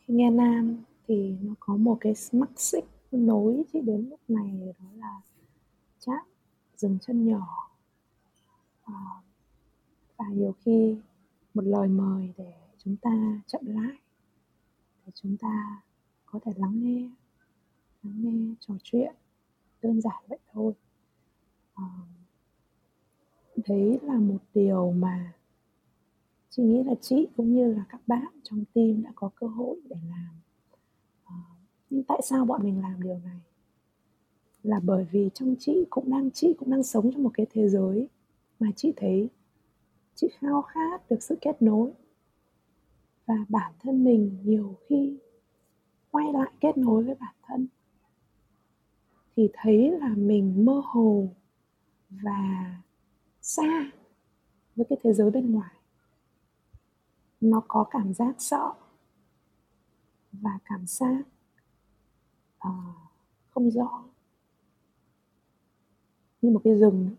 [0.00, 4.74] khi nghe nam thì nó có một cái mắc xích nối chị đến lúc này
[4.78, 5.20] đó là
[6.00, 6.26] chạm
[6.76, 7.70] dừng chân nhỏ.
[8.84, 8.94] À,
[10.16, 10.96] và nhiều khi
[11.54, 13.96] một lời mời để chúng ta chậm lại
[15.06, 15.82] để chúng ta
[16.26, 17.10] có thể lắng nghe
[18.02, 19.14] lắng nghe trò chuyện
[19.82, 20.72] đơn giản vậy thôi.
[21.74, 22.20] Ờ, à,
[23.68, 25.32] đấy là một điều mà
[26.50, 29.80] chị nghĩ là chị cũng như là các bạn trong team đã có cơ hội
[29.88, 30.34] để làm.
[31.24, 31.36] À,
[31.90, 33.40] nhưng tại sao bọn mình làm điều này?
[34.62, 37.68] Là bởi vì trong chị cũng đang chị cũng đang sống trong một cái thế
[37.68, 38.08] giới
[38.60, 39.28] mà chị thấy
[40.14, 41.92] chị khao khát được sự kết nối.
[43.26, 45.18] Và bản thân mình nhiều khi
[46.10, 47.66] quay lại kết nối với bản thân
[49.40, 51.28] thì thấy là mình mơ hồ
[52.10, 52.74] và
[53.40, 53.90] xa
[54.76, 55.74] với cái thế giới bên ngoài.
[57.40, 58.72] Nó có cảm giác sợ
[60.32, 61.22] và cảm giác
[62.68, 62.96] uh,
[63.50, 64.04] không rõ.
[66.42, 67.10] Như một cái rừng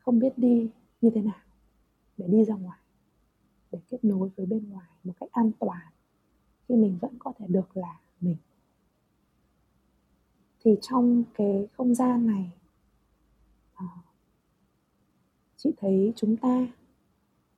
[0.00, 1.40] không biết đi như thế nào
[2.16, 2.78] để đi ra ngoài
[3.72, 5.86] để kết nối với bên ngoài một cách an toàn
[6.68, 8.36] khi mình vẫn có thể được là mình
[10.68, 12.50] thì trong cái không gian này
[13.74, 13.86] ờ,
[15.56, 16.66] chị thấy chúng ta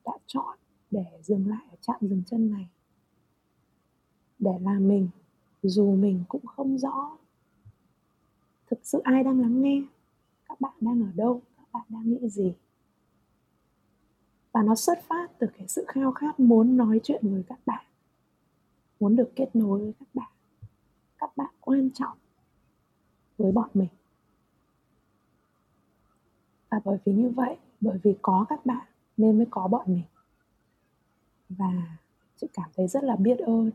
[0.05, 0.57] đã chọn
[0.91, 2.67] để dừng lại ở trạm dừng chân này.
[4.39, 5.09] Để làm mình,
[5.63, 7.17] dù mình cũng không rõ
[8.67, 9.83] thực sự ai đang lắng nghe,
[10.49, 12.53] các bạn đang ở đâu, các bạn đang nghĩ gì.
[14.51, 17.85] Và nó xuất phát từ cái sự khao khát muốn nói chuyện với các bạn,
[18.99, 20.31] muốn được kết nối với các bạn.
[21.17, 22.17] Các bạn quan trọng
[23.41, 23.89] với bọn mình.
[26.69, 28.87] Và bởi vì như vậy, bởi vì có các bạn
[29.17, 30.03] nên mới có bọn mình.
[31.49, 31.97] Và
[32.37, 33.71] chị cảm thấy rất là biết ơn.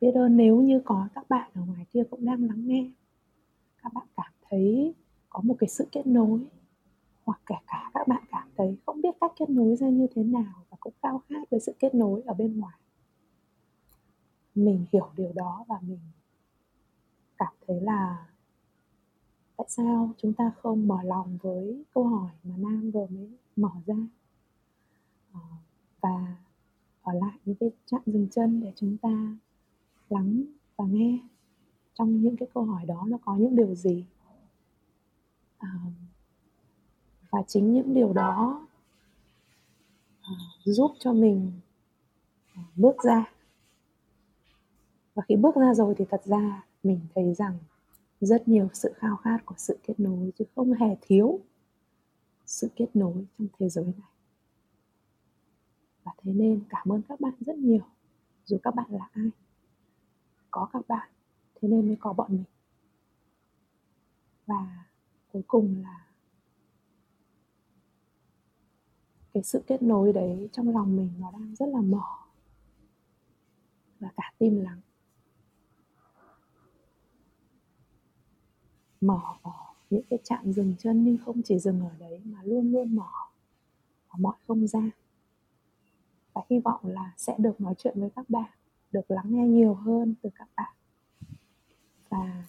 [0.00, 2.90] Biết ơn nếu như có các bạn ở ngoài kia cũng đang lắng nghe.
[3.82, 4.94] Các bạn cảm thấy
[5.28, 6.46] có một cái sự kết nối,
[7.24, 10.22] hoặc kể cả các bạn cảm thấy không biết cách kết nối ra như thế
[10.22, 12.78] nào và cũng khao khát với sự kết nối ở bên ngoài.
[14.54, 16.00] Mình hiểu điều đó và mình
[17.38, 18.26] cảm thấy là
[19.60, 23.70] tại sao chúng ta không mở lòng với câu hỏi mà nam vừa mới mở
[23.86, 23.96] ra?
[25.32, 25.40] Ờ,
[26.00, 26.36] và
[27.02, 29.36] ở lại những cái chạm dừng chân để chúng ta
[30.08, 30.42] lắng
[30.76, 31.18] và nghe
[31.94, 34.04] trong những cái câu hỏi đó nó có những điều gì?
[35.58, 35.78] À,
[37.30, 38.66] và chính những điều đó
[40.22, 40.32] à,
[40.64, 41.52] giúp cho mình
[42.54, 43.32] à, bước ra.
[45.14, 47.58] Và khi bước ra rồi thì thật ra mình thấy rằng
[48.20, 51.40] rất nhiều sự khao khát của sự kết nối, chứ không hề thiếu
[52.46, 54.10] sự kết nối trong thế giới này.
[56.04, 57.84] Và thế nên cảm ơn các bạn rất nhiều.
[58.44, 59.30] Dù các bạn là ai,
[60.50, 61.10] có các bạn,
[61.54, 62.44] thế nên mới có bọn mình.
[64.46, 64.84] Và
[65.32, 66.06] cuối cùng là
[69.32, 72.02] cái sự kết nối đấy trong lòng mình nó đang rất là mở
[74.00, 74.80] và cả tim lắng.
[79.00, 79.20] Mở
[79.90, 83.08] những cái trạm dừng chân nhưng không chỉ dừng ở đấy mà luôn luôn mở
[84.08, 84.90] ở mọi không gian.
[86.32, 88.50] Và hy vọng là sẽ được nói chuyện với các bạn,
[88.92, 90.74] được lắng nghe nhiều hơn từ các bạn.
[92.08, 92.48] Và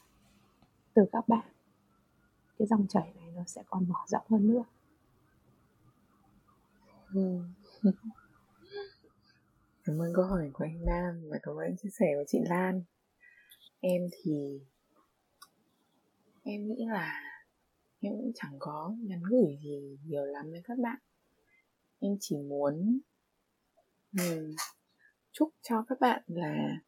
[0.93, 1.45] từ các bạn,
[2.57, 4.63] cái dòng chảy này nó sẽ còn mở rộng hơn nữa.
[7.13, 7.39] Ừ.
[9.83, 12.83] cảm ơn câu hỏi của anh Nam và cảm ơn chia sẻ của chị Lan.
[13.79, 14.59] Em thì
[16.43, 17.22] em nghĩ là
[17.99, 20.99] em cũng chẳng có nhắn gửi gì nhiều lắm với các bạn.
[21.99, 22.99] Em chỉ muốn
[24.18, 24.55] um,
[25.31, 26.81] chúc cho các bạn là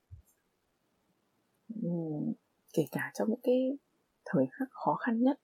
[1.84, 2.34] um,
[2.74, 3.78] kể cả trong những cái
[4.26, 5.40] thời khắc khó khăn nhất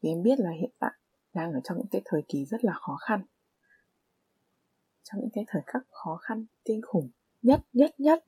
[0.00, 0.92] vì em biết là hiện tại
[1.34, 3.24] đang ở trong những cái thời kỳ rất là khó khăn.
[5.02, 7.10] Trong những cái thời khắc khó khăn kinh khủng
[7.42, 8.24] nhất nhất nhất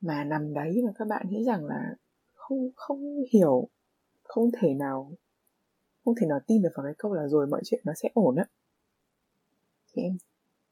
[0.00, 1.94] mà nằm đấy mà các bạn nghĩ rằng là
[2.34, 3.68] không không hiểu
[4.28, 5.12] không thể nào
[6.04, 8.36] không thể nào tin được vào cái câu là rồi mọi chuyện nó sẽ ổn
[8.36, 8.44] á.
[9.92, 10.16] Thì em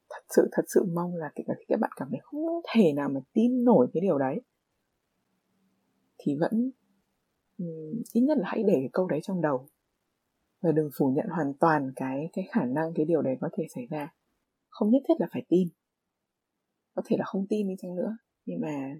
[0.09, 2.93] thật sự thật sự mong là kể cả khi các bạn cảm thấy không thể
[2.93, 4.41] nào mà tin nổi cái điều đấy
[6.17, 6.71] thì vẫn
[7.57, 9.67] um, ít nhất là hãy để cái câu đấy trong đầu.
[10.61, 13.63] Và đừng phủ nhận hoàn toàn cái cái khả năng cái điều đấy có thể
[13.75, 14.13] xảy ra.
[14.69, 15.67] Không nhất thiết là phải tin.
[16.95, 18.95] Có thể là không tin đi chăng nữa nhưng mà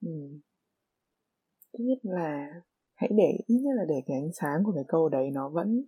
[0.00, 0.40] um,
[1.72, 2.48] ít nhất là
[3.00, 5.84] hãy để ít nhất là để cái ánh sáng của cái câu đấy nó vẫn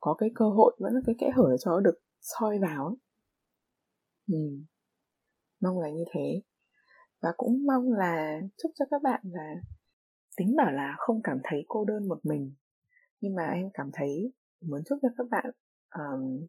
[0.00, 2.96] có cái cơ hội vẫn là cái kẽ hở cho nó được soi vào
[4.32, 4.38] ừ.
[5.60, 6.42] mong là như thế.
[7.22, 9.54] Và cũng mong là chúc cho các bạn là
[10.36, 12.54] tính bảo là không cảm thấy cô đơn một mình.
[13.20, 15.50] Nhưng mà em cảm thấy muốn chúc cho các bạn
[15.94, 16.46] um,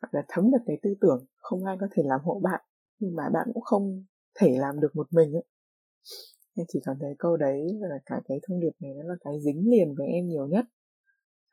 [0.00, 2.60] gọi là thấm được cái tư tưởng không ai có thể làm hộ bạn
[2.98, 4.04] nhưng mà bạn cũng không
[4.34, 5.44] thể làm được một mình ấy
[6.54, 9.40] em chỉ cảm thấy câu đấy và cả cái thông điệp này nó là cái
[9.40, 10.64] dính liền với em nhiều nhất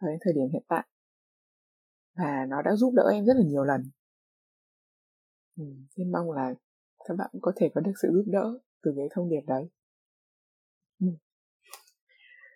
[0.01, 0.85] cho đến thời điểm hiện tại.
[2.15, 3.89] Và nó đã giúp đỡ em rất là nhiều lần.
[5.57, 5.63] Ừ,
[5.95, 6.53] xin mong là
[7.07, 9.69] các bạn có thể có được sự giúp đỡ từ cái thông điệp đấy.
[10.99, 11.07] Ừ.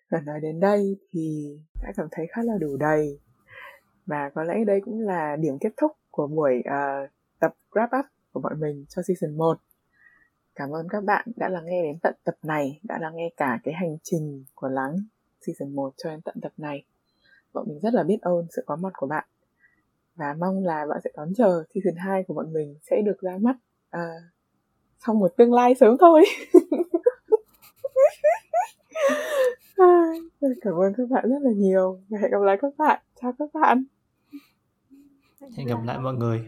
[0.10, 3.20] và nói đến đây thì đã cảm thấy khá là đủ đầy.
[4.06, 7.10] Và có lẽ đây cũng là điểm kết thúc của buổi uh,
[7.40, 9.58] tập wrap up của bọn mình cho season 1
[10.56, 13.60] Cảm ơn các bạn đã lắng nghe đến tận tập này, đã lắng nghe cả
[13.64, 14.96] cái hành trình của Lắng
[15.42, 16.84] season 1 cho đến tận tập này.
[17.54, 19.26] Bọn mình rất là biết ơn sự có mặt của bạn
[20.16, 23.38] và mong là bạn sẽ đón chờ season 2 của bọn mình sẽ được ra
[23.42, 23.56] mắt
[23.90, 24.08] à,
[25.06, 26.24] trong một tương lai sớm thôi.
[30.62, 33.02] Cảm ơn các bạn rất là nhiều và hẹn gặp lại các bạn.
[33.22, 33.84] Chào các bạn.
[35.58, 36.48] Hẹn gặp lại mọi người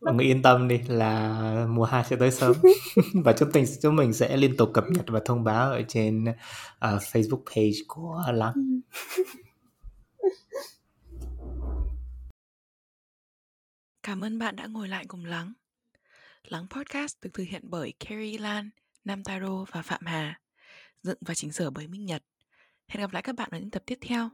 [0.00, 2.56] mọi người yên tâm đi là mùa 2 sẽ tới sớm
[3.24, 6.24] và chúng mình chúng mình sẽ liên tục cập nhật và thông báo ở trên
[6.24, 6.32] uh,
[6.80, 8.54] Facebook page của Lắng.
[14.02, 15.52] Cảm ơn bạn đã ngồi lại cùng Lắng.
[16.44, 18.70] Lắng Podcast được thực hiện bởi Carrie Lan,
[19.04, 20.40] Nam Taro và Phạm Hà,
[21.02, 22.22] dựng và chỉnh sửa bởi Minh Nhật.
[22.88, 24.30] Hẹn gặp lại các bạn ở những tập tiếp theo.